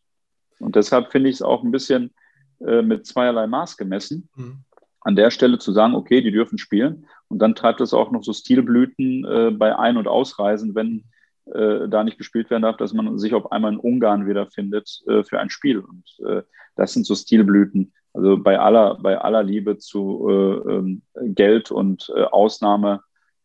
Und 0.58 0.76
deshalb 0.76 1.10
finde 1.10 1.30
ich 1.30 1.36
es 1.36 1.42
auch 1.42 1.62
ein 1.62 1.70
bisschen 1.70 2.12
äh, 2.60 2.82
mit 2.82 3.06
zweierlei 3.06 3.46
Maß 3.46 3.76
gemessen. 3.76 4.28
Mhm. 4.34 4.64
An 5.00 5.16
der 5.16 5.30
Stelle 5.30 5.58
zu 5.58 5.72
sagen, 5.72 5.94
okay, 5.94 6.20
die 6.20 6.30
dürfen 6.30 6.58
spielen. 6.58 7.06
Und 7.28 7.38
dann 7.38 7.54
treibt 7.54 7.80
es 7.80 7.94
auch 7.94 8.10
noch 8.10 8.22
so 8.22 8.32
Stilblüten 8.32 9.24
äh, 9.24 9.50
bei 9.50 9.76
Ein- 9.76 9.96
und 9.96 10.08
Ausreisen, 10.08 10.74
wenn 10.74 11.04
äh, 11.46 11.88
da 11.88 12.04
nicht 12.04 12.18
gespielt 12.18 12.50
werden 12.50 12.62
darf, 12.62 12.76
dass 12.76 12.92
man 12.92 13.18
sich 13.18 13.34
auf 13.34 13.50
einmal 13.50 13.72
in 13.72 13.78
Ungarn 13.78 14.26
wiederfindet 14.26 15.02
äh, 15.06 15.24
für 15.24 15.38
ein 15.40 15.50
Spiel. 15.50 15.78
Und 15.78 16.04
äh, 16.26 16.42
das 16.76 16.92
sind 16.92 17.06
so 17.06 17.14
Stilblüten. 17.14 17.92
Also 18.12 18.36
bei 18.36 18.58
aller, 18.58 18.98
bei 19.00 19.18
aller 19.18 19.42
Liebe 19.42 19.78
zu 19.78 20.28
äh, 20.28 20.72
ähm, 20.72 21.02
Geld 21.34 21.70
und 21.70 22.12
äh, 22.14 22.22
Ausnahme 22.24 23.02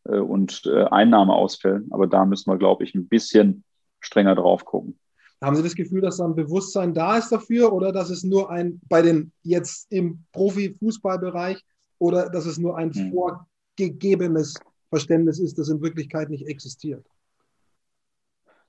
und 0.08 0.68
Einnahmeausfällen. 0.68 1.88
Aber 1.90 2.06
da 2.06 2.26
müssen 2.26 2.52
wir, 2.52 2.60
glaube 2.60 2.84
ich, 2.84 2.94
ein 2.94 3.08
bisschen 3.08 3.64
strenger 4.02 4.36
drauf 4.36 4.64
gucken. 4.64 5.00
Haben 5.46 5.58
Sie 5.58 5.64
das 5.64 5.76
Gefühl, 5.76 6.02
dass 6.02 6.18
da 6.18 6.26
ein 6.26 6.34
Bewusstsein 6.34 6.96
da 6.96 7.18
ist 7.18 7.30
dafür 7.30 7.72
oder 7.72 7.92
dass 7.92 8.10
es 8.10 8.24
nur 8.24 8.50
ein, 8.50 8.82
bei 8.90 9.04
den 9.04 9.32
jetzt 9.44 9.92
im 9.92 10.24
Profifußballbereich 10.32 11.62
oder 12.00 12.32
dass 12.32 12.48
es 12.48 12.58
nur 12.58 12.76
ein 12.76 12.92
hm. 12.92 13.12
vorgegebenes 13.12 14.56
Verständnis 14.90 15.38
ist, 15.38 15.60
das 15.60 15.70
in 15.70 15.84
Wirklichkeit 15.84 16.32
nicht 16.32 16.48
existiert? 16.48 17.06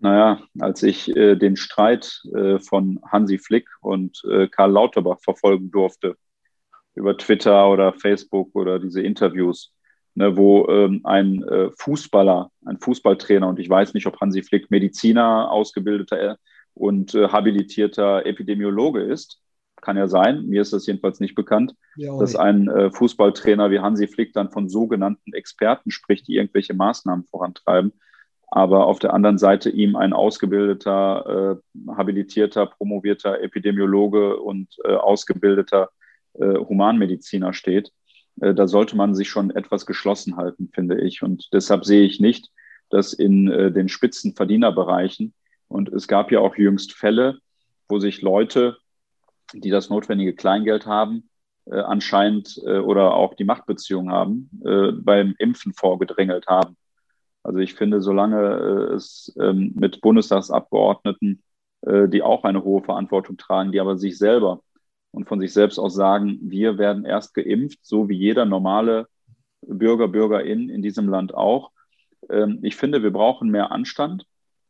Naja, 0.01 0.43
als 0.59 0.83
ich 0.83 1.17
äh, 1.17 1.37
den 1.37 1.57
Streit 1.57 2.21
äh, 2.35 2.59
von 2.59 3.01
Hansi 3.07 3.39
Flick 3.39 3.71
und 3.81 4.23
äh, 4.31 4.47
Karl 4.49 4.73
Lauterbach 4.73 5.21
verfolgen 5.21 5.71
durfte, 5.71 6.17
über 6.95 7.17
Twitter 7.17 7.71
oder 7.71 7.95
Facebook 7.95 8.55
oder 8.55 8.79
diese 8.79 9.01
Interviews, 9.01 9.73
ne, 10.15 10.37
wo 10.37 10.69
ähm, 10.69 11.01
ein 11.05 11.43
äh, 11.45 11.71
Fußballer, 11.79 12.51
ein 12.67 12.79
Fußballtrainer, 12.79 13.49
und 13.49 13.59
ich 13.59 13.71
weiß 13.71 13.95
nicht, 13.95 14.07
ob 14.07 14.21
Hansi 14.21 14.43
Flick 14.43 14.71
Mediziner, 14.71 15.51
ausgebildeter 15.51 16.37
und 16.77 17.15
äh, 17.15 17.29
habilitierter 17.29 18.27
Epidemiologe 18.27 19.01
ist, 19.01 19.41
kann 19.81 19.97
ja 19.97 20.09
sein, 20.09 20.47
mir 20.47 20.63
ist 20.63 20.73
das 20.73 20.87
jedenfalls 20.87 21.21
nicht 21.21 21.35
bekannt, 21.35 21.75
ja, 21.97 22.17
dass 22.19 22.35
ein 22.35 22.69
äh, 22.69 22.91
Fußballtrainer 22.91 23.71
wie 23.71 23.81
Hansi 23.81 24.09
Flick 24.09 24.33
dann 24.33 24.51
von 24.51 24.69
sogenannten 24.69 25.33
Experten 25.33 25.91
spricht, 25.91 26.29
die 26.29 26.37
irgendwelche 26.37 26.75
Maßnahmen 26.75 27.25
vorantreiben 27.25 27.93
aber 28.49 28.87
auf 28.87 28.99
der 28.99 29.13
anderen 29.13 29.39
Seite 29.39 29.71
ihm 29.71 29.97
ein 29.97 30.13
ausgebildeter, 30.13 31.61
äh, 31.77 31.93
habilitierter, 31.93 32.67
promovierter 32.67 33.41
Epidemiologe 33.41 34.39
und 34.39 34.69
äh, 34.85 34.95
ausgebildeter 34.95 35.91
äh, 36.35 36.55
Humanmediziner 36.55 37.53
steht. 37.53 37.93
Äh, 38.41 38.55
da 38.55 38.69
sollte 38.69 38.97
man 38.97 39.15
sich 39.15 39.29
schon 39.29 39.51
etwas 39.51 39.85
geschlossen 39.85 40.37
halten, 40.37 40.71
finde 40.73 41.01
ich. 41.01 41.23
Und 41.23 41.49
deshalb 41.53 41.85
sehe 41.85 42.05
ich 42.05 42.21
nicht, 42.21 42.51
dass 42.89 43.13
in 43.13 43.47
den 43.47 43.89
Spitzenverdienerbereichen, 43.89 45.35
und 45.69 45.89
es 45.91 46.09
gab 46.09 46.31
ja 46.33 46.41
auch 46.41 46.57
jüngst 46.57 46.93
Fälle, 46.93 47.39
wo 47.89 47.99
sich 47.99 48.23
Leute, 48.23 48.77
die 49.53 49.71
das 49.71 49.91
notwendige 49.91 50.35
Kleingeld 50.35 50.87
haben, 50.87 51.29
äh, 51.67 51.79
anscheinend 51.79 52.59
oder 52.59 53.15
auch 53.15 53.35
die 53.35 53.45
Machtbeziehung 53.45 54.11
haben, 54.11 54.51
beim 55.03 55.35
Impfen 55.39 55.73
vorgedrängelt 55.73 56.47
haben. 56.47 56.77
Also 57.47 57.61
ich 57.61 57.75
finde, 57.75 58.03
solange 58.03 58.41
äh, 58.41 58.95
es 58.95 59.33
ähm, 59.41 59.73
mit 59.77 60.01
Bundestagsabgeordneten, 60.01 61.45
äh, 61.83 62.09
die 62.09 62.23
auch 62.23 62.43
eine 62.43 62.65
hohe 62.65 62.83
Verantwortung 62.83 63.37
tragen, 63.37 63.71
die 63.71 63.79
aber 63.79 63.97
sich 63.97 64.19
selber 64.19 64.63
und 65.13 65.29
von 65.29 65.39
sich 65.39 65.53
selbst 65.53 65.79
aus 65.79 65.95
sagen, 65.95 66.41
wir 66.43 66.77
werden 66.77 67.05
erst 67.05 67.35
geimpft, 67.35 67.79
so 67.83 68.09
wie 68.09 68.17
jeder 68.17 68.47
normale 68.47 69.07
Bürger, 69.61 70.09
Bürgerin 70.09 70.69
in 70.69 70.83
diesem 70.83 71.09
Land 71.09 71.35
auch. 71.35 71.71
Ähm, 72.29 72.59
ich 72.63 72.75
finde, 72.75 73.05
wir 73.05 73.13
brauchen 73.13 73.49
mehr 73.49 73.71
Anstand, 73.71 74.27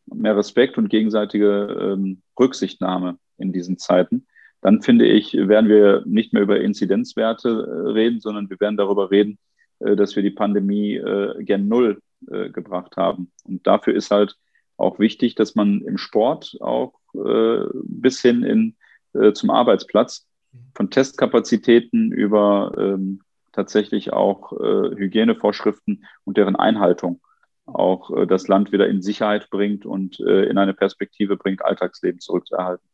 mehr 0.07 0.37
Respekt 0.37 0.79
und 0.79 0.89
gegenseitige 0.89 1.95
ähm, 1.95 2.23
Rücksichtnahme 2.39 3.19
in 3.39 3.53
diesen 3.53 3.79
Zeiten. 3.79 4.27
Dann 4.61 4.83
finde 4.83 5.07
ich, 5.07 5.35
werden 5.35 5.69
wir 5.69 6.03
nicht 6.07 6.33
mehr 6.33 6.43
über 6.43 6.61
Inzidenzwerte 6.61 7.49
äh, 7.49 7.91
reden, 7.91 8.21
sondern 8.21 8.49
wir 8.51 8.59
werden 8.61 8.77
darüber 8.77 9.11
reden, 9.11 9.39
äh, 9.81 9.97
dass 9.97 10.17
wir 10.17 10.23
die 10.23 10.31
Pandemie 10.31 10.97
äh, 10.97 11.43
gen 11.45 11.69
Null 11.69 12.01
äh, 12.31 12.51
gebracht 12.51 12.97
haben. 12.97 13.31
Und 13.45 13.67
dafür 13.67 13.95
ist 13.95 14.11
halt 14.11 14.37
auch 14.77 14.99
wichtig, 14.99 15.35
dass 15.35 15.55
man 15.55 15.83
im 15.83 15.99
Sport 15.99 16.57
auch 16.61 16.95
äh, 17.15 17.65
bis 17.85 18.21
hin 18.21 18.43
in, 18.43 18.77
äh, 19.13 19.33
zum 19.33 19.51
Arbeitsplatz 19.51 20.27
von 20.75 20.91
Testkapazitäten 20.91 22.13
über 22.13 22.73
ähm, 22.79 23.21
tatsächlich 23.53 24.13
auch 24.13 24.53
Hygienevorschriften 24.53 26.05
und 26.25 26.37
deren 26.37 26.57
Einhaltung 26.57 27.23
auch 27.67 28.11
äh, 28.11 28.27
das 28.27 28.49
Land 28.49 28.73
wieder 28.73 28.89
in 28.89 29.03
Sicherheit 29.03 29.51
bringt 29.51 29.87
und 29.87 30.21
äh, 30.21 30.45
in 30.45 30.59
eine 30.59 30.75
Perspektive 30.75 31.37
bringt, 31.37 31.65
Alltagsleben 31.65 32.21
zurückzuerhalten. 32.21 32.87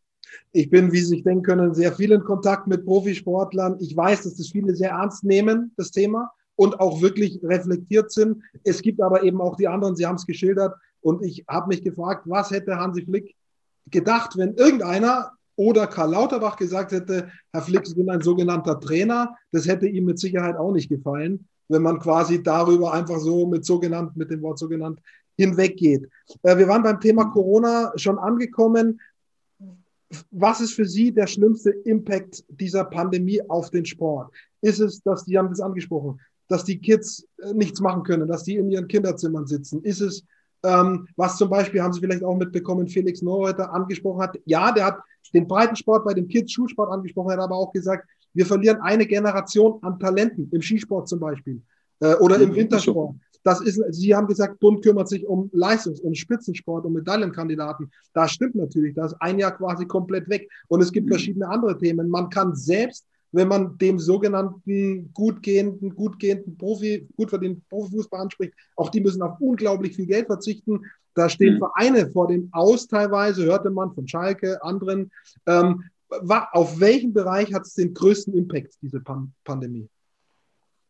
Ich 0.53 0.71
bin, 0.71 0.93
wie 0.93 0.99
Sie 0.99 1.07
sich 1.07 1.25
denken 1.25 1.43
können, 1.43 1.75
sehr 1.75 1.93
viel 1.93 2.13
in 2.13 2.25
Kontakt 2.25 2.67
mit 2.67 2.85
Profisportlern. 2.85 3.77
Ich 3.81 3.97
weiß, 3.97 4.23
dass 4.23 4.37
das 4.37 4.49
viele 4.49 4.75
sehr 4.75 4.91
ernst 4.91 5.25
nehmen, 5.25 5.73
das 5.77 5.91
Thema 5.91 6.33
und 6.57 6.81
auch 6.81 7.03
wirklich 7.03 7.41
reflektiert 7.43 8.11
sind. 8.13 8.43
Es 8.65 8.83
gibt 8.83 9.01
aber 9.01 9.23
eben 9.23 9.41
auch 9.41 9.57
die 9.57 9.69
anderen, 9.69 9.97
Sie 9.97 10.07
haben 10.07 10.17
es 10.17 10.27
geschildert. 10.27 10.75
Und 11.01 11.23
ich 11.23 11.45
habe 11.49 11.69
mich 11.69 11.83
gefragt, 11.83 12.25
was 12.27 12.51
hätte 12.51 12.77
Hansi 12.77 13.05
Flick 13.05 13.35
gedacht, 13.91 14.37
wenn 14.37 14.55
irgendeiner 14.55 15.33
oder 15.57 15.87
Karl 15.87 16.13
Lauterbach 16.13 16.57
gesagt 16.57 16.93
hätte, 16.93 17.31
Herr 17.53 17.63
Flick, 17.63 17.87
Sie 17.87 17.95
sind 17.95 18.09
ein 18.09 18.23
sogenannter 18.23 18.81
Trainer. 18.81 19.37
Das 19.51 19.67
hätte 19.67 19.87
ihm 19.87 20.05
mit 20.05 20.19
Sicherheit 20.19 20.57
auch 20.57 20.73
nicht 20.73 20.89
gefallen, 20.89 21.49
wenn 21.69 21.83
man 21.83 21.99
quasi 21.99 22.43
darüber 22.43 22.93
einfach 22.93 23.19
so 23.19 23.47
mit 23.47 23.65
sogenannt, 23.65 24.17
mit 24.17 24.31
dem 24.31 24.43
Wort 24.43 24.59
sogenannt 24.59 25.01
hinweggeht. 25.37 26.09
Äh, 26.43 26.57
wir 26.57 26.69
waren 26.69 26.83
beim 26.83 27.01
Thema 27.01 27.27
Corona 27.27 27.93
schon 27.97 28.19
angekommen. 28.19 29.01
Was 30.31 30.61
ist 30.61 30.75
für 30.75 30.87
Sie 30.87 31.13
der 31.13 31.27
schlimmste 31.27 31.71
Impact 31.71 32.45
dieser 32.49 32.85
Pandemie 32.85 33.41
auf 33.49 33.71
den 33.71 33.87
Sport? 33.87 34.33
Ist 34.61 34.81
es, 34.81 35.03
dass 35.03 35.25
Sie 35.25 35.39
haben 35.39 35.49
das 35.49 35.61
angesprochen, 35.61 36.21
dass 36.49 36.65
die 36.65 36.79
Kids 36.79 37.27
äh, 37.39 37.53
nichts 37.55 37.81
machen 37.81 38.03
können, 38.03 38.29
dass 38.29 38.45
die 38.45 38.57
in 38.57 38.71
ihren 38.71 38.89
Kinderzimmern 38.89 39.47
sitzen? 39.47 39.83
Ist 39.83 40.01
es, 40.01 40.25
ähm, 40.65 41.09
was 41.17 41.39
zum 41.39 41.49
Beispiel, 41.49 41.83
haben 41.83 41.93
Sie 41.93 42.01
vielleicht 42.01 42.25
auch 42.25 42.37
mitbekommen, 42.37 42.89
Felix 42.89 43.23
Neureuther 43.23 43.73
angesprochen 43.73 44.23
hat, 44.23 44.39
ja, 44.45 44.71
der 44.73 44.85
hat 44.87 44.99
den 45.33 45.49
Breitensport 45.49 46.05
bei 46.05 46.15
den 46.15 46.29
Kids, 46.29 46.53
Schulsport 46.53 46.91
angesprochen, 46.91 47.33
hat 47.33 47.41
aber 47.41 47.57
auch 47.57 47.73
gesagt, 47.73 48.07
wir 48.35 48.47
verlieren 48.47 48.81
eine 48.81 49.07
Generation 49.07 49.79
an 49.83 49.99
Talenten, 49.99 50.49
im 50.53 50.63
Skisport 50.63 51.09
zum 51.09 51.21
Beispiel 51.21 51.63
äh, 52.01 52.15
oder 52.17 52.39
im 52.41 52.55
Wintersport. 52.55 53.17
Das 53.45 53.61
ist, 53.61 53.83
Sie 53.91 54.15
haben 54.15 54.29
gesagt, 54.29 54.61
Bund 54.61 54.83
kümmert 54.85 55.09
sich 55.09 55.27
um 55.27 55.51
Leistungs- 55.53 56.01
und 56.01 56.17
Spitzensport, 56.17 56.85
um 56.85 56.93
Medaillenkandidaten. 56.93 57.91
Das 58.15 58.31
stimmt 58.31 58.55
natürlich. 58.55 58.95
Das 58.95 59.13
ist 59.13 59.21
ein 59.21 59.39
Jahr 59.39 59.57
quasi 59.57 59.85
komplett 59.85 60.29
weg. 60.29 60.49
Und 60.69 60.81
es 60.81 60.93
gibt 60.93 61.07
mhm. 61.07 61.13
verschiedene 61.13 61.49
andere 61.49 61.77
Themen. 61.77 62.09
Man 62.09 62.31
kann 62.31 62.55
selbst 62.55 63.05
wenn 63.33 63.49
man 63.49 63.79
dem 63.79 63.99
sogenannten 63.99 65.11
gut 65.15 65.43
gehenden, 65.43 65.95
gut 65.95 66.19
gehenden 66.19 66.57
Profi, 66.57 67.09
gut 67.17 67.31
verdienten 67.31 67.65
Profifußball 67.69 68.21
anspricht, 68.21 68.53
auch 68.77 68.91
die 68.91 69.01
müssen 69.01 69.23
auf 69.23 69.41
unglaublich 69.41 69.97
viel 69.97 70.07
Geld 70.07 70.27
verzichten. 70.27 70.83
Da 71.15 71.29
stehen 71.29 71.55
mhm. 71.55 71.59
Vereine 71.59 72.11
vor 72.11 72.29
dem 72.29 72.49
Aus 72.53 72.87
teilweise, 72.87 73.45
hörte 73.45 73.71
man 73.71 73.93
von 73.95 74.07
Schalke, 74.07 74.63
anderen. 74.63 75.11
Ähm, 75.47 75.85
auf 76.53 76.81
welchen 76.81 77.13
Bereich 77.13 77.53
hat 77.53 77.63
es 77.63 77.75
den 77.75 77.95
größten 77.95 78.35
Impact, 78.35 78.75
diese 78.83 79.01
Pan 79.01 79.33
Pandemie? 79.45 79.89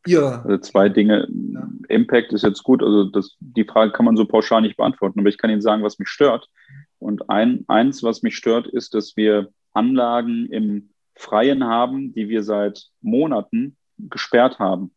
Ja. 0.07 0.43
Also 0.43 0.59
zwei 0.59 0.89
Dinge. 0.89 1.29
Ja. 1.31 1.69
Impact 1.89 2.33
ist 2.33 2.43
jetzt 2.43 2.63
gut, 2.63 2.83
also 2.83 3.05
das, 3.05 3.37
die 3.41 3.65
Frage 3.65 3.93
kann 3.93 4.05
man 4.05 4.17
so 4.17 4.25
pauschal 4.25 4.63
nicht 4.63 4.77
beantworten, 4.77 5.21
aber 5.21 5.29
ich 5.29 5.39
kann 5.39 5.51
Ihnen 5.51 5.63
sagen, 5.63 5.83
was 5.83 5.99
mich 5.99 6.09
stört. 6.09 6.49
Und 6.99 7.29
ein, 7.31 7.65
eins, 7.69 8.03
was 8.03 8.23
mich 8.23 8.37
stört, 8.37 8.67
ist, 8.67 8.95
dass 8.95 9.17
wir 9.17 9.51
Anlagen 9.73 10.47
im 10.47 10.91
Freien 11.15 11.65
haben, 11.65 12.13
die 12.15 12.29
wir 12.29 12.43
seit 12.43 12.89
Monaten 13.01 13.77
gesperrt 13.99 14.59
haben. 14.59 14.93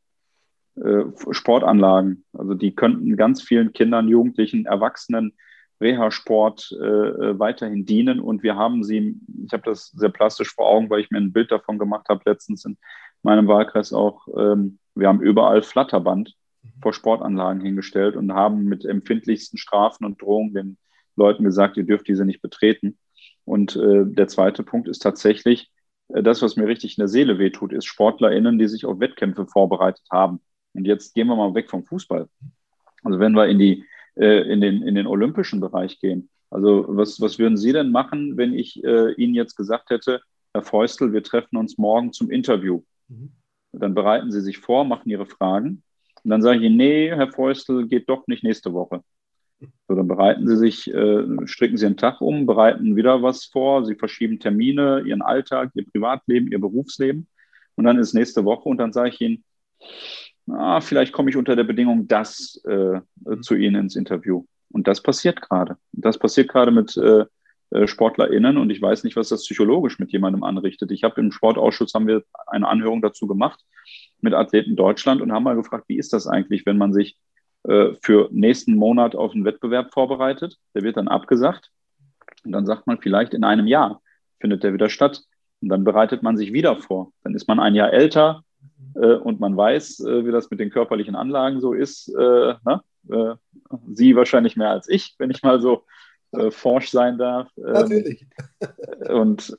Äh, 0.75 1.05
Sportanlagen. 1.31 2.25
Also 2.33 2.53
die 2.53 2.75
könnten 2.75 3.15
ganz 3.15 3.41
vielen 3.41 3.73
Kindern, 3.73 4.07
Jugendlichen, 4.07 4.65
Erwachsenen 4.65 5.33
Reha-Sport 5.81 6.75
äh, 6.79 6.85
äh, 6.85 7.39
weiterhin 7.39 7.85
dienen. 7.85 8.19
Und 8.19 8.43
wir 8.43 8.55
haben 8.55 8.83
sie, 8.83 9.19
ich 9.45 9.53
habe 9.53 9.63
das 9.65 9.91
sehr 9.91 10.09
plastisch 10.09 10.53
vor 10.53 10.67
Augen, 10.67 10.89
weil 10.89 11.01
ich 11.01 11.11
mir 11.11 11.17
ein 11.17 11.33
Bild 11.33 11.51
davon 11.51 11.79
gemacht 11.79 12.07
habe, 12.09 12.21
letztens 12.25 12.65
in 12.65 12.77
meinem 13.23 13.47
Wahlkreis 13.47 13.93
auch. 13.93 14.27
Ähm, 14.37 14.79
wir 14.95 15.07
haben 15.07 15.21
überall 15.21 15.61
Flatterband 15.61 16.35
vor 16.81 16.93
Sportanlagen 16.93 17.61
hingestellt 17.61 18.15
und 18.15 18.33
haben 18.33 18.65
mit 18.65 18.85
empfindlichsten 18.85 19.57
Strafen 19.57 20.05
und 20.05 20.21
Drohungen 20.21 20.53
den 20.53 20.77
Leuten 21.15 21.43
gesagt, 21.43 21.77
ihr 21.77 21.85
dürft 21.85 22.07
diese 22.07 22.25
nicht 22.25 22.41
betreten. 22.41 22.97
Und 23.43 23.75
äh, 23.75 24.05
der 24.05 24.27
zweite 24.27 24.63
Punkt 24.63 24.87
ist 24.87 24.99
tatsächlich, 24.99 25.69
äh, 26.09 26.23
das, 26.23 26.41
was 26.41 26.55
mir 26.55 26.67
richtig 26.67 26.97
in 26.97 27.01
der 27.01 27.07
Seele 27.07 27.37
wehtut, 27.37 27.73
ist 27.73 27.85
SportlerInnen, 27.85 28.57
die 28.57 28.67
sich 28.67 28.85
auf 28.85 28.99
Wettkämpfe 28.99 29.45
vorbereitet 29.45 30.05
haben. 30.11 30.41
Und 30.73 30.85
jetzt 30.85 31.13
gehen 31.13 31.27
wir 31.27 31.35
mal 31.35 31.53
weg 31.53 31.69
vom 31.69 31.85
Fußball. 31.85 32.27
Also 33.03 33.19
wenn 33.19 33.33
wir 33.33 33.47
in, 33.47 33.59
die, 33.59 33.85
äh, 34.15 34.51
in, 34.51 34.61
den, 34.61 34.81
in 34.81 34.95
den 34.95 35.07
olympischen 35.07 35.59
Bereich 35.59 35.99
gehen. 35.99 36.29
Also 36.49 36.85
was, 36.87 37.19
was 37.19 37.39
würden 37.39 37.57
Sie 37.57 37.73
denn 37.73 37.91
machen, 37.91 38.37
wenn 38.37 38.53
ich 38.53 38.83
äh, 38.83 39.13
Ihnen 39.13 39.33
jetzt 39.35 39.55
gesagt 39.55 39.89
hätte, 39.89 40.21
Herr 40.53 40.63
Feustel, 40.63 41.11
wir 41.11 41.23
treffen 41.23 41.57
uns 41.57 41.77
morgen 41.77 42.13
zum 42.13 42.31
Interview. 42.31 42.81
Mhm. 43.09 43.31
Dann 43.73 43.93
bereiten 43.93 44.31
Sie 44.31 44.41
sich 44.41 44.59
vor, 44.59 44.85
machen 44.85 45.09
Ihre 45.09 45.25
Fragen. 45.25 45.83
Und 46.23 46.29
dann 46.29 46.41
sage 46.41 46.59
ich 46.59 46.63
Ihnen, 46.63 46.77
nee, 46.77 47.09
Herr 47.09 47.31
Feustel, 47.31 47.87
geht 47.87 48.07
doch 48.09 48.25
nicht 48.27 48.43
nächste 48.43 48.73
Woche. 48.73 49.01
So, 49.87 49.95
dann 49.95 50.07
bereiten 50.07 50.47
Sie 50.47 50.57
sich, 50.57 50.93
äh, 50.93 51.23
stricken 51.45 51.77
Sie 51.77 51.85
einen 51.85 51.97
Tag 51.97 52.21
um, 52.21 52.45
bereiten 52.45 52.95
wieder 52.95 53.21
was 53.21 53.45
vor, 53.45 53.85
Sie 53.85 53.95
verschieben 53.95 54.39
Termine, 54.39 55.03
Ihren 55.05 55.21
Alltag, 55.21 55.71
Ihr 55.75 55.85
Privatleben, 55.85 56.51
Ihr 56.51 56.59
Berufsleben. 56.59 57.27
Und 57.75 57.85
dann 57.85 57.97
ist 57.97 58.13
nächste 58.13 58.45
Woche 58.45 58.69
und 58.69 58.77
dann 58.77 58.93
sage 58.93 59.09
ich 59.09 59.21
Ihnen, 59.21 59.43
ah, 60.49 60.81
vielleicht 60.81 61.13
komme 61.13 61.29
ich 61.29 61.37
unter 61.37 61.55
der 61.55 61.63
Bedingung 61.63 62.07
das 62.07 62.61
äh, 62.65 62.99
zu 63.41 63.55
Ihnen 63.55 63.75
ins 63.75 63.95
Interview. 63.95 64.45
Und 64.71 64.87
das 64.87 65.01
passiert 65.01 65.41
gerade. 65.41 65.77
Das 65.91 66.17
passiert 66.17 66.49
gerade 66.49 66.71
mit 66.71 66.97
äh, 66.97 67.25
äh 67.71 67.87
SportlerInnen 67.87 68.57
und 68.57 68.69
ich 68.69 68.81
weiß 68.81 69.03
nicht, 69.03 69.15
was 69.15 69.29
das 69.29 69.43
psychologisch 69.43 69.99
mit 69.99 70.11
jemandem 70.11 70.43
anrichtet. 70.43 70.91
Ich 70.91 71.03
habe 71.03 71.21
im 71.21 71.31
Sportausschuss 71.31 71.93
haben 71.93 72.07
wir 72.07 72.23
eine 72.47 72.67
Anhörung 72.67 73.01
dazu 73.01 73.27
gemacht 73.27 73.63
mit 74.21 74.33
Athleten 74.33 74.75
Deutschland 74.75 75.21
und 75.21 75.31
haben 75.31 75.43
mal 75.43 75.55
gefragt, 75.55 75.85
wie 75.87 75.97
ist 75.97 76.13
das 76.13 76.27
eigentlich, 76.27 76.65
wenn 76.65 76.77
man 76.77 76.93
sich 76.93 77.17
äh, 77.67 77.93
für 78.01 78.29
nächsten 78.31 78.75
Monat 78.75 79.15
auf 79.15 79.33
einen 79.33 79.45
Wettbewerb 79.45 79.91
vorbereitet. 79.93 80.57
Der 80.75 80.83
wird 80.83 80.97
dann 80.97 81.07
abgesagt. 81.07 81.71
Und 82.43 82.51
dann 82.51 82.65
sagt 82.65 82.85
man, 82.85 82.99
vielleicht 82.99 83.33
in 83.33 83.43
einem 83.43 83.65
Jahr 83.65 84.01
findet 84.39 84.63
der 84.63 84.73
wieder 84.73 84.89
statt. 84.89 85.23
Und 85.61 85.69
dann 85.69 85.83
bereitet 85.83 86.21
man 86.21 86.37
sich 86.37 86.53
wieder 86.53 86.75
vor. 86.75 87.11
Dann 87.23 87.33
ist 87.33 87.47
man 87.47 87.59
ein 87.59 87.73
Jahr 87.73 87.91
älter 87.91 88.43
und 88.95 89.39
man 89.39 89.55
weiß, 89.57 90.01
äh, 90.01 90.25
wie 90.25 90.31
das 90.31 90.49
mit 90.49 90.59
den 90.59 90.69
körperlichen 90.69 91.15
Anlagen 91.15 91.59
so 91.59 91.73
ist. 91.73 92.09
Äh, 92.09 92.55
ne? 92.65 92.81
Äh, 93.09 93.35
Sie 93.93 94.15
wahrscheinlich 94.15 94.55
mehr 94.55 94.69
als 94.69 94.87
ich, 94.89 95.15
wenn 95.17 95.31
ich 95.31 95.43
mal 95.43 95.59
so 95.59 95.83
äh, 96.31 96.51
forsch 96.51 96.89
sein 96.89 97.17
darf. 97.17 97.49
Natürlich. 97.57 98.25
Und 99.09 99.57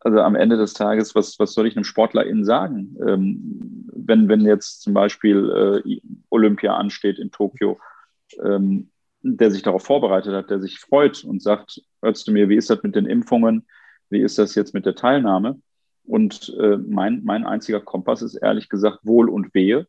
also 0.00 0.20
am 0.20 0.36
Ende 0.36 0.56
des 0.56 0.74
Tages, 0.74 1.14
was, 1.14 1.38
was 1.38 1.52
soll 1.52 1.66
ich 1.66 1.76
einem 1.76 1.84
SportlerInnen 1.84 2.44
sagen? 2.44 2.96
Ähm, 3.06 3.88
wenn, 3.92 4.28
wenn 4.28 4.42
jetzt 4.42 4.82
zum 4.82 4.94
Beispiel 4.94 5.82
äh, 5.84 6.00
Olympia 6.30 6.76
ansteht 6.76 7.18
in 7.18 7.30
Tokio, 7.30 7.78
ähm, 8.42 8.90
der 9.22 9.50
sich 9.50 9.62
darauf 9.62 9.84
vorbereitet 9.84 10.32
hat, 10.32 10.50
der 10.50 10.60
sich 10.60 10.78
freut 10.78 11.24
und 11.24 11.42
sagt, 11.42 11.82
hörst 12.02 12.28
du 12.28 12.32
mir, 12.32 12.48
wie 12.48 12.56
ist 12.56 12.70
das 12.70 12.82
mit 12.82 12.94
den 12.94 13.06
Impfungen? 13.06 13.66
Wie 14.10 14.20
ist 14.20 14.38
das 14.38 14.54
jetzt 14.54 14.72
mit 14.72 14.86
der 14.86 14.94
Teilnahme? 14.94 15.60
Und 16.08 16.56
äh, 16.58 16.78
mein, 16.78 17.22
mein 17.24 17.44
einziger 17.44 17.80
Kompass 17.80 18.22
ist 18.22 18.34
ehrlich 18.34 18.68
gesagt 18.68 19.00
Wohl 19.02 19.28
und 19.28 19.52
Wehe 19.54 19.86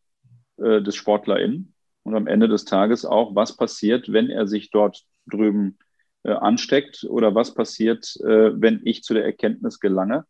äh, 0.58 0.82
des 0.82 0.96
SportlerInnen. 0.96 1.74
Und 2.04 2.16
am 2.16 2.28
Ende 2.28 2.48
des 2.48 2.66
Tages 2.66 3.06
auch, 3.06 3.36
was 3.36 3.56
passiert, 3.56 4.12
wenn 4.12 4.30
er 4.30 4.46
sich 4.46 4.70
dort 4.70 5.06
drüben 5.28 5.78
äh, 6.24 6.32
ansteckt 6.32 7.06
oder 7.10 7.36
was 7.36 7.54
passiert, 7.54 8.18
äh, 8.22 8.60
wenn 8.60 8.82
ich 8.84 9.04
zu 9.04 9.14
der 9.14 9.24
Erkenntnis 9.24 9.80
gelange, 9.80 10.26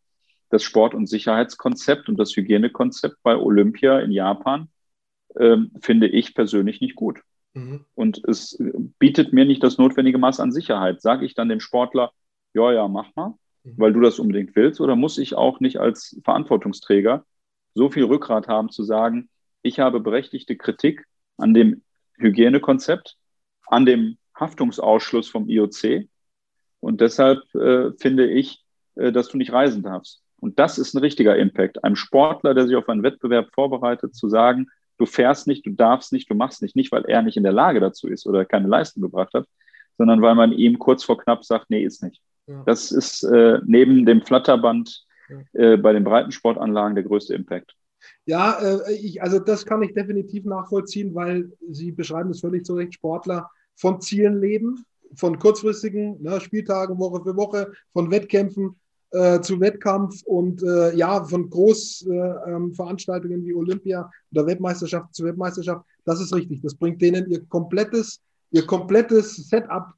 das 0.49 0.61
Sport- 0.63 0.93
und 0.93 1.07
Sicherheitskonzept 1.07 2.07
und 2.07 2.19
das 2.19 2.35
Hygienekonzept 2.35 3.17
bei 3.23 3.35
Olympia 3.35 3.99
in 3.99 4.11
Japan 4.11 4.69
ähm, 5.39 5.71
finde 5.81 6.07
ich 6.07 6.35
persönlich 6.35 6.81
nicht 6.81 6.95
gut. 6.95 7.21
Mhm. 7.53 7.85
Und 7.95 8.23
es 8.27 8.61
bietet 8.99 9.33
mir 9.33 9.45
nicht 9.45 9.63
das 9.63 9.79
notwendige 9.79 10.19
Maß 10.19 10.39
an 10.39 10.51
Sicherheit. 10.51 11.01
Sage 11.01 11.25
ich 11.25 11.33
dann 11.33 11.49
dem 11.49 11.59
Sportler, 11.59 12.11
ja, 12.53 12.71
ja, 12.71 12.87
mach 12.87 13.15
mal. 13.15 13.33
Weil 13.77 13.93
du 13.93 14.01
das 14.01 14.19
unbedingt 14.19 14.55
willst, 14.55 14.81
oder 14.81 14.95
muss 14.95 15.17
ich 15.17 15.35
auch 15.35 15.59
nicht 15.59 15.77
als 15.77 16.19
Verantwortungsträger 16.23 17.25
so 17.73 17.89
viel 17.89 18.05
Rückgrat 18.05 18.47
haben 18.47 18.69
zu 18.69 18.83
sagen, 18.83 19.29
ich 19.61 19.79
habe 19.79 19.99
berechtigte 19.99 20.55
Kritik 20.55 21.05
an 21.37 21.53
dem 21.53 21.83
Hygienekonzept, 22.17 23.17
an 23.67 23.85
dem 23.85 24.17
Haftungsausschluss 24.35 25.29
vom 25.29 25.49
IOC 25.49 26.07
und 26.79 27.01
deshalb 27.01 27.43
äh, 27.55 27.91
finde 27.97 28.29
ich, 28.29 28.63
äh, 28.95 29.11
dass 29.11 29.29
du 29.29 29.37
nicht 29.37 29.51
reisen 29.51 29.83
darfst. 29.83 30.21
Und 30.39 30.59
das 30.59 30.77
ist 30.77 30.93
ein 30.93 30.99
richtiger 30.99 31.35
Impact. 31.37 31.83
Einem 31.83 31.95
Sportler, 31.95 32.53
der 32.53 32.67
sich 32.67 32.75
auf 32.75 32.87
einen 32.87 33.03
Wettbewerb 33.03 33.49
vorbereitet, 33.53 34.15
zu 34.15 34.29
sagen, 34.29 34.67
du 34.97 35.05
fährst 35.05 35.47
nicht, 35.47 35.65
du 35.65 35.71
darfst 35.71 36.13
nicht, 36.13 36.29
du 36.29 36.35
machst 36.35 36.61
nicht. 36.61 36.75
Nicht, 36.75 36.91
weil 36.91 37.05
er 37.05 37.21
nicht 37.21 37.37
in 37.37 37.43
der 37.43 37.51
Lage 37.51 37.79
dazu 37.79 38.07
ist 38.07 38.25
oder 38.25 38.45
keine 38.45 38.67
Leistung 38.67 39.01
gebracht 39.01 39.33
hat, 39.33 39.45
sondern 39.97 40.21
weil 40.21 40.35
man 40.35 40.53
ihm 40.53 40.79
kurz 40.79 41.03
vor 41.03 41.17
knapp 41.17 41.43
sagt, 41.43 41.69
nee, 41.69 41.83
ist 41.83 42.03
nicht. 42.03 42.21
Ja. 42.49 42.63
Das 42.65 42.91
ist 42.91 43.23
äh, 43.23 43.59
neben 43.63 44.07
dem 44.07 44.23
Flatterband 44.23 45.05
äh, 45.53 45.77
bei 45.77 45.93
den 45.93 46.03
Breitensportanlagen 46.03 46.95
der 46.95 47.03
größte 47.03 47.35
Impact. 47.35 47.75
Ja, 48.25 48.59
äh, 48.59 48.93
ich, 48.93 49.21
also 49.21 49.37
das 49.37 49.67
kann 49.67 49.83
ich 49.83 49.93
definitiv 49.93 50.45
nachvollziehen, 50.45 51.13
weil 51.13 51.51
Sie 51.69 51.91
beschreiben 51.91 52.31
es 52.31 52.39
völlig 52.39 52.65
zu 52.65 52.73
Recht, 52.73 52.95
Sportler 52.95 53.51
von 53.75 54.01
Zielen 54.01 54.41
leben, 54.41 54.83
von 55.13 55.37
kurzfristigen 55.37 56.19
ne, 56.23 56.41
Spieltagen 56.41 56.97
Woche 56.97 57.21
für 57.23 57.35
Woche, 57.35 57.71
von 57.93 58.09
Wettkämpfen 58.09 58.75
äh, 59.11 59.39
zu 59.41 59.59
Wettkampf 59.59 60.23
und 60.23 60.63
äh, 60.63 60.95
ja, 60.95 61.23
von 61.23 61.51
Großveranstaltungen 61.51 63.37
äh, 63.37 63.41
ähm, 63.41 63.45
wie 63.45 63.53
Olympia 63.53 64.09
oder 64.31 64.47
Weltmeisterschaft 64.47 65.13
zu 65.13 65.23
Weltmeisterschaft. 65.23 65.85
Das 66.03 66.19
ist 66.19 66.33
richtig. 66.33 66.61
Das 66.61 66.73
bringt 66.73 66.99
denen 66.99 67.29
ihr 67.29 67.45
komplettes, 67.45 68.21
ihr 68.49 68.65
komplettes 68.65 69.35
Setup 69.35 69.93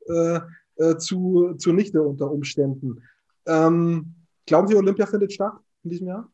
äh, 0.77 0.97
zu, 0.97 1.55
zunichte 1.57 2.01
unter 2.01 2.31
Umständen. 2.31 3.03
Ähm, 3.45 4.15
glauben 4.45 4.67
Sie, 4.67 4.75
Olympia 4.75 5.05
findet 5.05 5.33
statt 5.33 5.53
in 5.83 5.89
diesem 5.89 6.07
Jahr? 6.07 6.31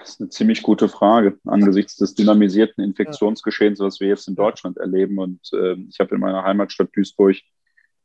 Das 0.00 0.10
ist 0.10 0.20
eine 0.20 0.30
ziemlich 0.30 0.62
gute 0.62 0.88
Frage 0.88 1.38
angesichts 1.44 1.96
des 1.96 2.14
dynamisierten 2.14 2.82
Infektionsgeschehens, 2.82 3.78
was 3.78 4.00
wir 4.00 4.08
jetzt 4.08 4.26
in 4.26 4.34
Deutschland 4.34 4.78
erleben. 4.78 5.18
Und 5.18 5.40
äh, 5.52 5.74
ich 5.88 6.00
habe 6.00 6.16
in 6.16 6.20
meiner 6.20 6.42
Heimatstadt 6.42 6.90
Duisburg 6.94 7.36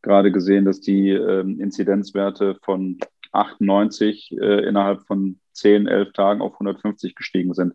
gerade 0.03 0.31
gesehen, 0.31 0.65
dass 0.65 0.79
die 0.79 1.09
äh, 1.09 1.41
Inzidenzwerte 1.41 2.57
von 2.61 2.99
98 3.31 4.31
äh, 4.39 4.67
innerhalb 4.67 5.01
von 5.07 5.39
10, 5.53 5.87
11 5.87 6.13
Tagen 6.13 6.41
auf 6.41 6.53
150 6.53 7.15
gestiegen 7.15 7.53
sind. 7.53 7.73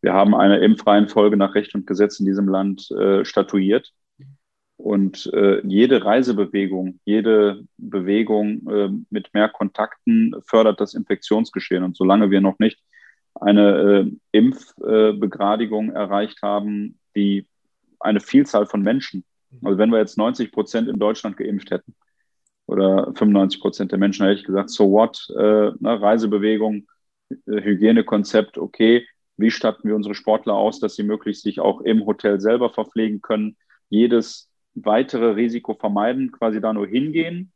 Wir 0.00 0.14
haben 0.14 0.34
eine 0.34 0.58
Impfreihenfolge 0.58 1.36
nach 1.36 1.54
Recht 1.54 1.74
und 1.74 1.86
Gesetz 1.86 2.18
in 2.18 2.26
diesem 2.26 2.48
Land 2.48 2.90
äh, 2.90 3.24
statuiert. 3.24 3.92
Und 4.82 5.32
äh, 5.32 5.64
jede 5.64 6.04
Reisebewegung, 6.04 6.98
jede 7.04 7.64
Bewegung 7.78 8.68
äh, 8.68 8.90
mit 9.10 9.32
mehr 9.32 9.48
Kontakten 9.48 10.34
fördert 10.46 10.80
das 10.80 10.94
Infektionsgeschehen. 10.94 11.84
Und 11.84 11.96
solange 11.96 12.30
wir 12.30 12.40
noch 12.40 12.58
nicht 12.58 12.80
eine 13.34 13.78
äh, 13.78 14.12
Impfbegradigung 14.32 15.92
erreicht 15.92 16.42
haben, 16.42 16.98
die 17.14 17.46
eine 18.00 18.20
Vielzahl 18.20 18.66
von 18.66 18.82
Menschen 18.82 19.24
also 19.60 19.78
wenn 19.78 19.90
wir 19.90 19.98
jetzt 19.98 20.16
90 20.16 20.52
Prozent 20.52 20.88
in 20.88 20.98
Deutschland 20.98 21.36
geimpft 21.36 21.70
hätten 21.70 21.94
oder 22.66 23.12
95 23.14 23.60
Prozent 23.60 23.92
der 23.92 23.98
Menschen, 23.98 24.26
hätte 24.26 24.40
ich 24.40 24.46
gesagt, 24.46 24.70
so 24.70 24.90
what, 24.90 25.28
äh, 25.36 25.72
ne, 25.78 26.00
Reisebewegung, 26.00 26.86
äh, 27.30 27.60
Hygienekonzept, 27.60 28.56
okay, 28.56 29.06
wie 29.36 29.50
statten 29.50 29.88
wir 29.88 29.96
unsere 29.96 30.14
Sportler 30.14 30.54
aus, 30.54 30.80
dass 30.80 30.94
sie 30.94 31.02
möglichst 31.02 31.42
sich 31.42 31.60
auch 31.60 31.80
im 31.80 32.06
Hotel 32.06 32.40
selber 32.40 32.70
verpflegen 32.70 33.20
können, 33.20 33.56
jedes 33.88 34.50
weitere 34.74 35.32
Risiko 35.32 35.74
vermeiden, 35.74 36.32
quasi 36.32 36.60
da 36.60 36.72
nur 36.72 36.86
hingehen, 36.86 37.52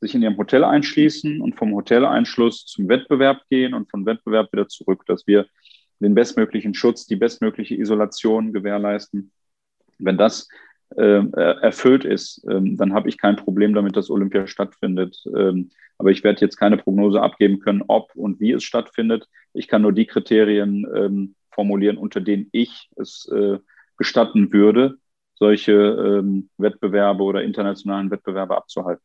sich 0.00 0.14
in 0.14 0.22
ihrem 0.22 0.36
Hotel 0.36 0.64
einschließen 0.64 1.40
und 1.40 1.56
vom 1.56 1.74
Hoteleinschluss 1.74 2.66
zum 2.66 2.88
Wettbewerb 2.88 3.42
gehen 3.48 3.74
und 3.74 3.90
vom 3.90 4.06
Wettbewerb 4.06 4.52
wieder 4.52 4.68
zurück, 4.68 5.04
dass 5.06 5.26
wir 5.26 5.46
den 6.00 6.14
bestmöglichen 6.14 6.74
Schutz, 6.74 7.06
die 7.06 7.16
bestmögliche 7.16 7.74
Isolation 7.74 8.52
gewährleisten. 8.52 9.32
Wenn 9.98 10.18
das 10.18 10.48
ähm, 10.96 11.32
äh, 11.36 11.40
erfüllt 11.60 12.04
ist, 12.04 12.44
ähm, 12.48 12.76
dann 12.76 12.92
habe 12.92 13.08
ich 13.08 13.18
kein 13.18 13.36
Problem 13.36 13.74
damit, 13.74 13.96
dass 13.96 14.10
Olympia 14.10 14.46
stattfindet. 14.46 15.24
Ähm, 15.34 15.70
aber 15.98 16.10
ich 16.10 16.22
werde 16.22 16.40
jetzt 16.40 16.56
keine 16.56 16.76
Prognose 16.76 17.22
abgeben 17.22 17.60
können, 17.60 17.82
ob 17.86 18.14
und 18.14 18.40
wie 18.40 18.52
es 18.52 18.64
stattfindet. 18.64 19.28
Ich 19.54 19.68
kann 19.68 19.82
nur 19.82 19.92
die 19.92 20.06
Kriterien 20.06 20.86
ähm, 20.94 21.34
formulieren, 21.50 21.96
unter 21.96 22.20
denen 22.20 22.48
ich 22.52 22.90
es 22.96 23.28
äh, 23.32 23.58
gestatten 23.96 24.52
würde, 24.52 24.98
solche 25.44 25.72
ähm, 25.72 26.48
Wettbewerbe 26.56 27.22
oder 27.22 27.42
internationalen 27.42 28.10
Wettbewerbe 28.10 28.56
abzuhalten. 28.56 29.04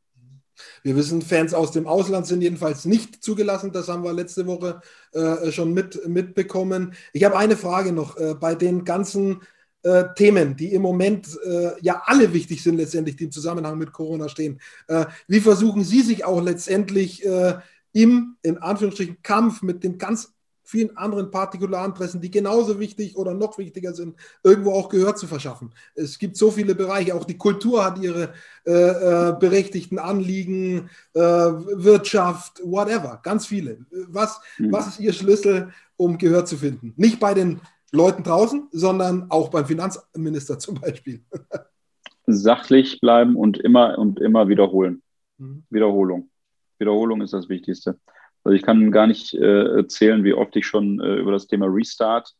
Wir 0.84 0.96
wissen, 0.96 1.22
Fans 1.22 1.54
aus 1.54 1.72
dem 1.72 1.86
Ausland 1.86 2.28
sind 2.28 2.42
jedenfalls 2.42 2.86
nicht 2.86 3.22
zugelassen. 3.22 3.72
Das 3.74 3.90
haben 3.90 4.04
wir 4.04 4.14
letzte 4.14 4.46
Woche 4.48 4.82
äh, 5.12 5.52
schon 5.52 5.74
mit, 5.74 6.08
mitbekommen. 6.08 6.94
Ich 7.12 7.24
habe 7.26 7.38
eine 7.38 7.58
Frage 7.58 7.92
noch. 7.92 8.18
Äh, 8.18 8.36
bei 8.40 8.56
den 8.56 8.86
ganzen 8.86 9.42
äh, 9.84 10.06
Themen, 10.16 10.56
die 10.56 10.74
im 10.74 10.82
Moment 10.82 11.28
äh, 11.46 11.72
ja 11.82 12.04
alle 12.06 12.34
wichtig 12.34 12.64
sind, 12.64 12.78
letztendlich, 12.78 13.18
die 13.18 13.26
im 13.26 13.32
Zusammenhang 13.32 13.78
mit 13.78 13.92
Corona 13.92 14.30
stehen. 14.30 14.60
Äh, 14.88 15.06
wie 15.28 15.42
versuchen 15.42 15.84
Sie 15.84 16.02
sich 16.02 16.24
auch 16.24 16.42
letztendlich 16.42 17.26
äh, 17.26 17.56
im, 17.92 18.38
in 18.44 18.58
Anführungsstrichen, 18.58 19.18
Kampf 19.24 19.62
mit 19.62 19.84
den 19.84 19.98
ganz 19.98 20.34
vielen 20.70 20.96
anderen 20.98 21.32
Partikularinteressen, 21.32 22.22
die 22.22 22.30
genauso 22.30 22.80
wichtig 22.80 23.18
oder 23.18 23.34
noch 23.34 23.58
wichtiger 23.58 23.94
sind, 23.94 24.16
irgendwo 24.44 24.72
auch 24.74 24.88
Gehör 24.88 25.16
zu 25.16 25.26
verschaffen. 25.26 25.72
Es 25.96 26.20
gibt 26.20 26.38
so 26.38 26.52
viele 26.52 26.76
Bereiche, 26.76 27.16
auch 27.16 27.26
die 27.26 27.38
Kultur 27.38 27.84
hat 27.84 27.98
ihre 27.98 28.34
äh, 28.68 28.72
äh, 28.72 29.36
berechtigten 29.40 29.98
Anliegen, 29.98 30.92
äh, 31.16 31.20
Wirtschaft, 31.20 32.62
whatever, 32.64 33.20
ganz 33.24 33.48
viele. 33.48 33.80
Was, 34.10 34.40
mhm. 34.60 34.72
was 34.72 34.88
ist 34.88 35.00
Ihr 35.00 35.14
Schlüssel, 35.14 35.70
um 35.98 36.20
Gehör 36.20 36.46
zu 36.46 36.58
finden? 36.58 36.94
Nicht 36.98 37.20
bei 37.20 37.34
den 37.34 37.62
Leuten 37.92 38.22
draußen, 38.22 38.68
sondern 38.72 39.32
auch 39.32 39.50
beim 39.50 39.66
Finanzminister 39.66 40.60
zum 40.60 40.80
Beispiel. 40.80 41.24
Sachlich 42.28 43.02
bleiben 43.02 43.36
und 43.36 43.58
immer 43.58 43.98
und 43.98 44.20
immer 44.20 44.48
wiederholen. 44.48 45.02
Mhm. 45.40 45.64
Wiederholung. 45.72 46.30
Wiederholung 46.78 47.22
ist 47.22 47.34
das 47.34 47.50
Wichtigste. 47.50 47.98
Also 48.44 48.56
ich 48.56 48.62
kann 48.62 48.92
gar 48.92 49.08
nicht 49.08 49.34
äh, 49.34 49.76
erzählen, 49.78 50.24
wie 50.24 50.34
oft 50.34 50.56
ich 50.56 50.66
schon 50.66 51.00
äh, 51.00 51.16
über 51.16 51.32
das 51.32 51.48
Thema 51.48 51.68
Restart 51.68 52.34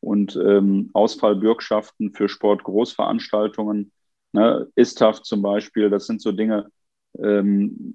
und 0.00 0.36
ähm, 0.36 0.90
Ausfallbürgschaften 0.92 2.12
für 2.12 2.28
Sportgroßveranstaltungen, 2.28 3.92
ne, 4.32 4.68
ISTAF 4.74 5.22
zum 5.22 5.42
Beispiel, 5.42 5.90
das 5.90 6.06
sind 6.06 6.20
so 6.20 6.32
Dinge, 6.32 6.70
ähm, 7.18 7.94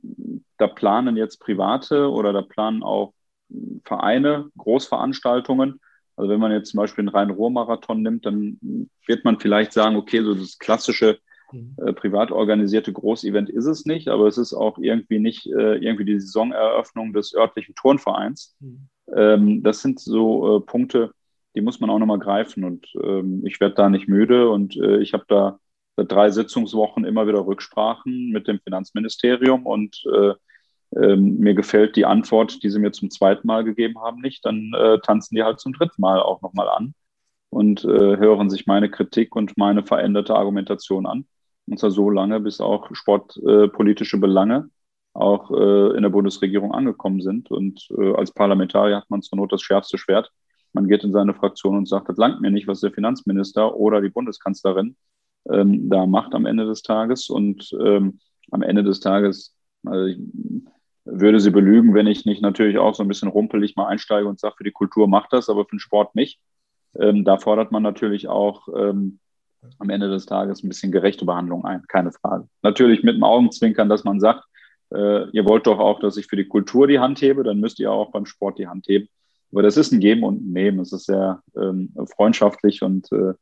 da 0.57 0.67
planen 0.67 1.17
jetzt 1.17 1.39
Private 1.39 2.09
oder 2.09 2.33
da 2.33 2.41
planen 2.41 2.83
auch 2.83 3.13
Vereine 3.83 4.49
Großveranstaltungen. 4.57 5.79
Also 6.15 6.31
wenn 6.31 6.39
man 6.39 6.51
jetzt 6.51 6.71
zum 6.71 6.79
Beispiel 6.79 7.03
einen 7.03 7.09
reinen 7.09 7.31
Ruhrmarathon 7.31 8.01
nimmt, 8.01 8.25
dann 8.25 8.59
wird 9.05 9.23
man 9.25 9.39
vielleicht 9.39 9.73
sagen, 9.73 9.95
okay, 9.95 10.21
so 10.21 10.33
das 10.33 10.57
klassische 10.59 11.19
mhm. 11.51 11.75
äh, 11.85 11.93
privat 11.93 12.31
organisierte 12.31 12.93
Großevent 12.93 13.49
ist 13.49 13.65
es 13.65 13.85
nicht, 13.85 14.07
aber 14.07 14.27
es 14.27 14.37
ist 14.37 14.53
auch 14.53 14.77
irgendwie 14.77 15.19
nicht 15.19 15.47
äh, 15.47 15.75
irgendwie 15.75 16.05
die 16.05 16.19
Saisoneröffnung 16.19 17.13
des 17.13 17.33
örtlichen 17.35 17.75
Turnvereins. 17.75 18.55
Mhm. 18.59 18.89
Ähm, 19.15 19.63
das 19.63 19.81
sind 19.81 19.99
so 19.99 20.57
äh, 20.57 20.61
Punkte, 20.61 21.11
die 21.55 21.61
muss 21.61 21.79
man 21.79 21.89
auch 21.89 21.99
nochmal 21.99 22.19
greifen 22.19 22.63
und 22.63 22.87
ähm, 23.01 23.45
ich 23.45 23.59
werde 23.59 23.75
da 23.75 23.89
nicht 23.89 24.07
müde 24.07 24.49
und 24.49 24.75
äh, 24.77 24.97
ich 24.99 25.13
habe 25.13 25.25
da 25.27 25.59
seit 25.95 26.11
drei 26.11 26.29
Sitzungswochen 26.29 27.05
immer 27.05 27.27
wieder 27.27 27.45
Rücksprachen 27.45 28.29
mit 28.29 28.47
dem 28.47 28.59
Finanzministerium 28.59 29.65
und 29.65 30.03
äh, 30.13 30.33
ähm, 30.95 31.37
mir 31.37 31.53
gefällt 31.53 31.95
die 31.95 32.05
Antwort, 32.05 32.63
die 32.63 32.69
sie 32.69 32.79
mir 32.79 32.91
zum 32.91 33.11
zweiten 33.11 33.45
Mal 33.45 33.63
gegeben 33.63 33.99
haben, 33.99 34.21
nicht, 34.21 34.43
dann 34.43 34.71
tanzen 35.03 35.35
die 35.35 35.43
halt 35.43 35.59
zum 35.59 35.71
dritten 35.71 36.01
Mal 36.01 36.19
auch 36.19 36.41
nochmal 36.41 36.67
an 36.67 36.95
und 37.51 37.83
hören 37.83 38.49
sich 38.49 38.65
meine 38.65 38.89
Kritik 38.89 39.35
und 39.35 39.55
meine 39.55 39.83
veränderte 39.83 40.33
Argumentation 40.33 41.05
an. 41.05 41.27
Und 41.69 41.79
zwar 41.79 41.91
so 41.91 42.09
lange, 42.09 42.39
bis 42.39 42.61
auch 42.61 42.89
sportpolitische 42.93 44.19
Belange 44.19 44.69
auch 45.13 45.51
äh, 45.51 45.95
in 45.95 46.03
der 46.03 46.09
Bundesregierung 46.09 46.71
angekommen 46.71 47.21
sind. 47.21 47.51
Und 47.51 47.87
äh, 47.97 48.13
als 48.13 48.31
Parlamentarier 48.31 48.97
hat 48.97 49.09
man 49.09 49.21
zur 49.21 49.37
Not 49.37 49.51
das 49.51 49.61
schärfste 49.61 49.97
Schwert. 49.97 50.31
Man 50.73 50.87
geht 50.87 51.03
in 51.03 51.11
seine 51.11 51.33
Fraktion 51.33 51.77
und 51.77 51.87
sagt, 51.87 52.09
das 52.09 52.17
langt 52.17 52.41
mir 52.41 52.51
nicht, 52.51 52.67
was 52.67 52.79
der 52.79 52.91
Finanzminister 52.91 53.75
oder 53.75 54.01
die 54.01 54.09
Bundeskanzlerin 54.09 54.95
ähm, 55.51 55.89
da 55.89 56.05
macht 56.05 56.33
am 56.33 56.45
Ende 56.45 56.65
des 56.65 56.81
Tages. 56.81 57.29
Und 57.29 57.69
ähm, 57.79 58.19
am 58.51 58.61
Ende 58.61 58.83
des 58.83 58.99
Tages 58.99 59.55
also 59.85 60.19
würde 61.05 61.39
sie 61.39 61.51
belügen, 61.51 61.93
wenn 61.93 62.07
ich 62.07 62.25
nicht 62.25 62.41
natürlich 62.41 62.77
auch 62.77 62.93
so 62.93 63.03
ein 63.03 63.07
bisschen 63.07 63.29
rumpelig 63.29 63.75
mal 63.75 63.87
einsteige 63.87 64.27
und 64.27 64.39
sage, 64.39 64.55
für 64.57 64.63
die 64.63 64.71
Kultur 64.71 65.07
macht 65.07 65.33
das, 65.33 65.49
aber 65.49 65.65
für 65.65 65.75
den 65.75 65.79
Sport 65.79 66.15
nicht. 66.15 66.39
Ähm, 66.99 67.23
da 67.23 67.37
fordert 67.37 67.71
man 67.71 67.83
natürlich 67.83 68.27
auch 68.27 68.67
ähm, 68.75 69.19
am 69.77 69.89
Ende 69.89 70.09
des 70.09 70.25
Tages 70.25 70.63
ein 70.63 70.69
bisschen 70.69 70.91
gerechte 70.91 71.25
Behandlung 71.25 71.65
ein, 71.65 71.83
keine 71.87 72.11
Frage. 72.11 72.47
Natürlich 72.61 73.03
mit 73.03 73.15
dem 73.15 73.23
Augenzwinkern, 73.23 73.89
dass 73.89 74.03
man 74.03 74.19
sagt, 74.19 74.43
äh, 74.93 75.29
ihr 75.29 75.45
wollt 75.45 75.67
doch 75.67 75.79
auch, 75.79 75.99
dass 75.99 76.17
ich 76.17 76.27
für 76.27 76.35
die 76.35 76.47
Kultur 76.47 76.87
die 76.87 76.99
Hand 76.99 77.21
hebe, 77.21 77.43
dann 77.43 77.59
müsst 77.59 77.79
ihr 77.79 77.91
auch 77.91 78.11
beim 78.11 78.25
Sport 78.25 78.57
die 78.59 78.67
Hand 78.67 78.87
heben. 78.87 79.07
Aber 79.51 79.63
das 79.63 79.77
ist 79.77 79.91
ein 79.91 79.99
Geben 79.99 80.23
und 80.23 80.41
ein 80.41 80.53
Nehmen. 80.53 80.79
Es 80.79 80.93
ist 80.93 81.05
sehr 81.05 81.41
ähm, 81.55 81.93
freundschaftlich 82.15 82.81
und 82.81 83.11
äh, 83.11 83.33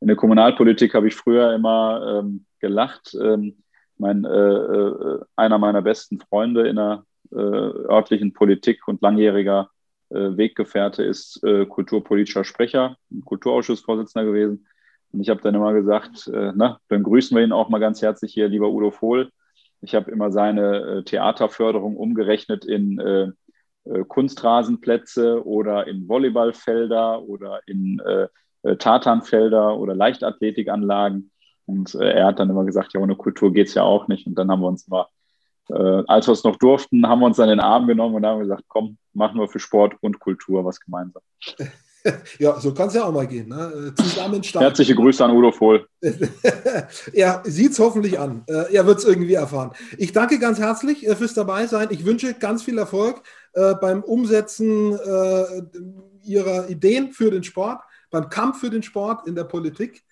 in 0.00 0.08
der 0.08 0.16
Kommunalpolitik 0.16 0.94
habe 0.94 1.08
ich 1.08 1.14
früher 1.14 1.52
immer 1.54 2.20
ähm, 2.20 2.46
gelacht. 2.58 3.16
Ähm, 3.20 3.56
mein, 3.96 4.24
äh, 4.24 4.28
äh 4.28 5.20
einer 5.36 5.58
meiner 5.58 5.82
besten 5.82 6.20
Freunde 6.20 6.68
in 6.68 6.76
der 6.76 7.04
äh, 7.30 7.36
örtlichen 7.36 8.32
Politik 8.32 8.88
und 8.88 9.02
langjähriger 9.02 9.70
äh, 10.10 10.36
Weggefährte 10.36 11.02
ist 11.02 11.40
kulturpolitischer 11.68 12.44
Sprecher, 12.44 12.96
Kulturausschussvorsitzender 13.24 14.26
gewesen. 14.26 14.66
Und 15.14 15.20
ich 15.20 15.30
habe 15.30 15.40
dann 15.40 15.54
immer 15.54 15.72
gesagt, 15.72 16.28
na, 16.32 16.80
dann 16.88 17.02
grüßen 17.04 17.36
wir 17.36 17.44
ihn 17.44 17.52
auch 17.52 17.68
mal 17.68 17.78
ganz 17.78 18.02
herzlich 18.02 18.34
hier, 18.34 18.48
lieber 18.48 18.68
Udo 18.68 18.90
Vohl. 18.90 19.30
Ich 19.80 19.94
habe 19.94 20.10
immer 20.10 20.32
seine 20.32 21.04
Theaterförderung 21.04 21.96
umgerechnet 21.96 22.64
in 22.64 23.32
Kunstrasenplätze 24.08 25.46
oder 25.46 25.86
in 25.86 26.08
Volleyballfelder 26.08 27.22
oder 27.22 27.60
in 27.66 28.02
Tatanfelder 28.78 29.78
oder 29.78 29.94
Leichtathletikanlagen. 29.94 31.30
Und 31.66 31.94
äh, 31.94 32.12
er 32.12 32.26
hat 32.26 32.38
dann 32.38 32.50
immer 32.50 32.64
gesagt, 32.64 32.92
ja, 32.92 33.00
ohne 33.00 33.16
Kultur 33.16 33.52
geht 33.52 33.68
es 33.68 33.74
ja 33.74 33.82
auch 33.82 34.08
nicht. 34.08 34.26
Und 34.26 34.36
dann 34.36 34.50
haben 34.50 34.60
wir 34.60 34.68
uns 34.68 34.88
mal, 34.88 35.06
äh, 35.70 36.02
als 36.06 36.28
wir 36.28 36.32
es 36.32 36.44
noch 36.44 36.56
durften, 36.56 37.06
haben 37.06 37.20
wir 37.20 37.26
uns 37.26 37.36
dann 37.36 37.48
den 37.48 37.60
Arm 37.60 37.86
genommen 37.86 38.14
und 38.16 38.26
haben 38.26 38.40
gesagt, 38.40 38.64
komm, 38.68 38.98
machen 39.12 39.40
wir 39.40 39.48
für 39.48 39.60
Sport 39.60 39.94
und 40.00 40.18
Kultur 40.18 40.64
was 40.64 40.80
gemeinsam. 40.80 41.22
Ja, 42.38 42.60
so 42.60 42.74
kann 42.74 42.88
es 42.88 42.94
ja 42.94 43.04
auch 43.04 43.12
mal 43.12 43.26
gehen. 43.26 43.48
Ne? 43.48 43.94
Zusammen 43.96 44.42
starten. 44.42 44.66
Herzliche 44.66 44.94
Grüße 44.94 45.24
an 45.24 45.30
Udo 45.30 45.52
Vohl. 45.52 45.86
er 47.12 47.42
sieht 47.44 47.72
es 47.72 47.78
hoffentlich 47.78 48.18
an. 48.18 48.42
Äh, 48.46 48.74
er 48.74 48.86
wird 48.86 48.98
es 48.98 49.04
irgendwie 49.04 49.34
erfahren. 49.34 49.72
Ich 49.96 50.12
danke 50.12 50.38
ganz 50.38 50.58
herzlich 50.58 51.06
äh, 51.06 51.16
fürs 51.16 51.34
Dabeisein. 51.34 51.88
Ich 51.90 52.04
wünsche 52.04 52.34
ganz 52.34 52.62
viel 52.62 52.76
Erfolg 52.78 53.22
äh, 53.54 53.74
beim 53.74 54.02
Umsetzen 54.02 54.98
Ihrer 56.22 56.68
Ideen 56.68 57.12
für 57.12 57.30
den 57.30 57.42
Sport, 57.42 57.80
beim 58.10 58.28
Kampf 58.28 58.60
für 58.60 58.70
den 58.70 58.82
Sport 58.82 59.26
in 59.26 59.34
der 59.34 59.44
Politik. 59.44 60.02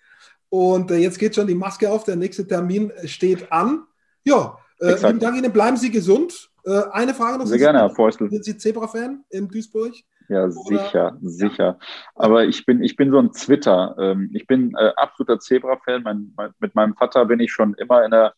Und 0.49 0.91
äh, 0.91 0.97
jetzt 0.97 1.17
geht 1.17 1.35
schon 1.35 1.47
die 1.47 1.55
Maske 1.55 1.89
auf, 1.89 2.03
der 2.03 2.15
nächste 2.15 2.47
Termin 2.47 2.91
steht 3.05 3.51
an. 3.51 3.85
Ja, 4.23 4.57
äh, 4.79 4.93
lieben 4.93 5.19
Dank 5.19 5.37
Ihnen, 5.37 5.51
bleiben 5.51 5.77
Sie 5.77 5.89
gesund. 5.89 6.51
Äh, 6.65 6.81
eine 6.91 7.13
Frage 7.13 7.39
noch. 7.39 7.47
Sehr 7.47 7.57
gerne, 7.57 7.79
Herr 7.79 7.89
Feustel. 7.89 8.29
Sind 8.29 8.45
Sie 8.45 8.57
Zebra-Fan 8.57 9.23
in 9.29 9.47
Duisburg? 9.47 9.93
Ja, 10.29 10.43
Oder? 10.43 10.51
sicher, 10.51 11.17
sicher. 11.21 11.79
Aber 12.15 12.45
ich 12.45 12.65
bin, 12.65 12.83
ich 12.83 12.95
bin 12.95 13.11
so 13.11 13.19
ein 13.19 13.31
Twitter. 13.31 13.95
Ähm, 13.99 14.29
ich 14.33 14.47
bin 14.47 14.73
äh, 14.77 14.91
absoluter 14.95 15.39
Zebra-Fan. 15.39 16.03
Mein, 16.03 16.33
mein, 16.35 16.51
mit 16.59 16.75
meinem 16.75 16.95
Vater 16.95 17.25
bin 17.25 17.39
ich 17.39 17.51
schon 17.51 17.73
immer 17.75 18.03
in 18.05 18.11
der 18.11 18.33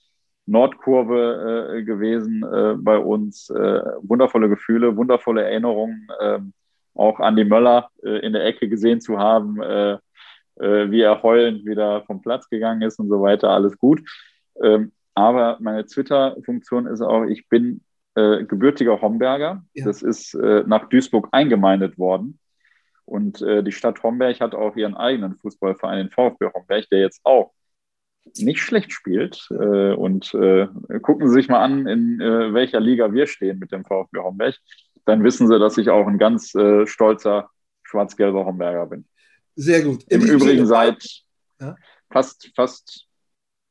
Nordkurve 0.45 1.77
äh, 1.77 1.83
gewesen 1.83 2.43
äh, 2.43 2.75
bei 2.77 2.97
uns. 2.97 3.49
Äh, 3.49 3.81
wundervolle 4.01 4.49
Gefühle, 4.49 4.95
wundervolle 4.95 5.43
Erinnerungen. 5.43 6.07
Ähm, 6.21 6.53
auch 6.95 7.19
Andi 7.19 7.43
Möller 7.43 7.89
äh, 8.03 8.19
in 8.25 8.33
der 8.33 8.45
Ecke 8.45 8.69
gesehen 8.69 9.01
zu 9.01 9.19
haben, 9.19 9.61
äh, 9.61 9.97
wie 10.57 11.01
er 11.01 11.21
heulend 11.21 11.65
wieder 11.65 12.03
vom 12.03 12.21
Platz 12.21 12.47
gegangen 12.47 12.81
ist 12.81 12.97
und 12.97 13.09
so 13.09 13.21
weiter, 13.21 13.49
alles 13.49 13.77
gut. 13.77 14.01
Ähm, 14.63 14.93
aber 15.13 15.57
meine 15.59 15.85
Twitter-Funktion 15.85 16.87
ist 16.87 17.01
auch, 17.01 17.25
ich 17.25 17.49
bin 17.49 17.81
äh, 18.15 18.45
gebürtiger 18.45 19.01
Homberger. 19.01 19.63
Ja. 19.73 19.85
Das 19.85 20.01
ist 20.01 20.33
äh, 20.35 20.63
nach 20.65 20.89
Duisburg 20.89 21.29
eingemeindet 21.31 21.97
worden. 21.97 22.39
Und 23.05 23.41
äh, 23.41 23.63
die 23.63 23.71
Stadt 23.71 24.01
Homberg 24.03 24.39
hat 24.39 24.55
auch 24.55 24.75
ihren 24.75 24.95
eigenen 24.95 25.35
Fußballverein, 25.35 25.97
den 25.97 26.09
VfB 26.09 26.47
Homberg, 26.53 26.89
der 26.89 27.01
jetzt 27.01 27.21
auch 27.23 27.53
nicht 28.37 28.61
schlecht 28.61 28.91
spielt. 28.91 29.47
Äh, 29.51 29.93
und 29.93 30.33
äh, 30.33 30.67
gucken 31.01 31.27
Sie 31.27 31.33
sich 31.33 31.49
mal 31.49 31.63
an, 31.63 31.85
in 31.87 32.19
welcher 32.19 32.79
Liga 32.79 33.13
wir 33.13 33.27
stehen 33.27 33.59
mit 33.59 33.71
dem 33.71 33.85
VfB 33.85 34.19
Homberg. 34.19 34.55
Dann 35.05 35.23
wissen 35.23 35.47
Sie, 35.47 35.59
dass 35.59 35.77
ich 35.77 35.89
auch 35.89 36.07
ein 36.07 36.17
ganz 36.17 36.53
stolzer 36.85 37.51
schwarz-gelber 37.83 38.45
Homberger 38.45 38.87
bin. 38.87 39.05
Sehr 39.55 39.83
gut. 39.83 40.03
Im 40.09 40.21
Übrigen 40.21 40.65
seit 40.65 41.05
ja? 41.61 41.75
fast, 42.09 42.51
fast, 42.55 43.07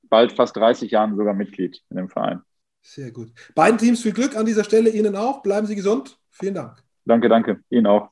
bald 0.04 0.32
fast 0.32 0.56
30 0.56 0.92
Jahren 0.92 1.16
sogar 1.16 1.34
Mitglied 1.34 1.82
in 1.90 1.96
dem 1.96 2.08
Verein. 2.08 2.42
Sehr 2.84 3.10
gut. 3.10 3.32
Beiden 3.54 3.78
Teams 3.78 4.02
viel 4.02 4.12
Glück 4.12 4.36
an 4.36 4.44
dieser 4.44 4.62
Stelle. 4.62 4.90
Ihnen 4.90 5.16
auch. 5.16 5.42
Bleiben 5.42 5.66
Sie 5.66 5.74
gesund. 5.74 6.18
Vielen 6.30 6.54
Dank. 6.54 6.84
Danke, 7.06 7.28
danke. 7.28 7.60
Ihnen 7.70 7.86
auch. 7.86 8.10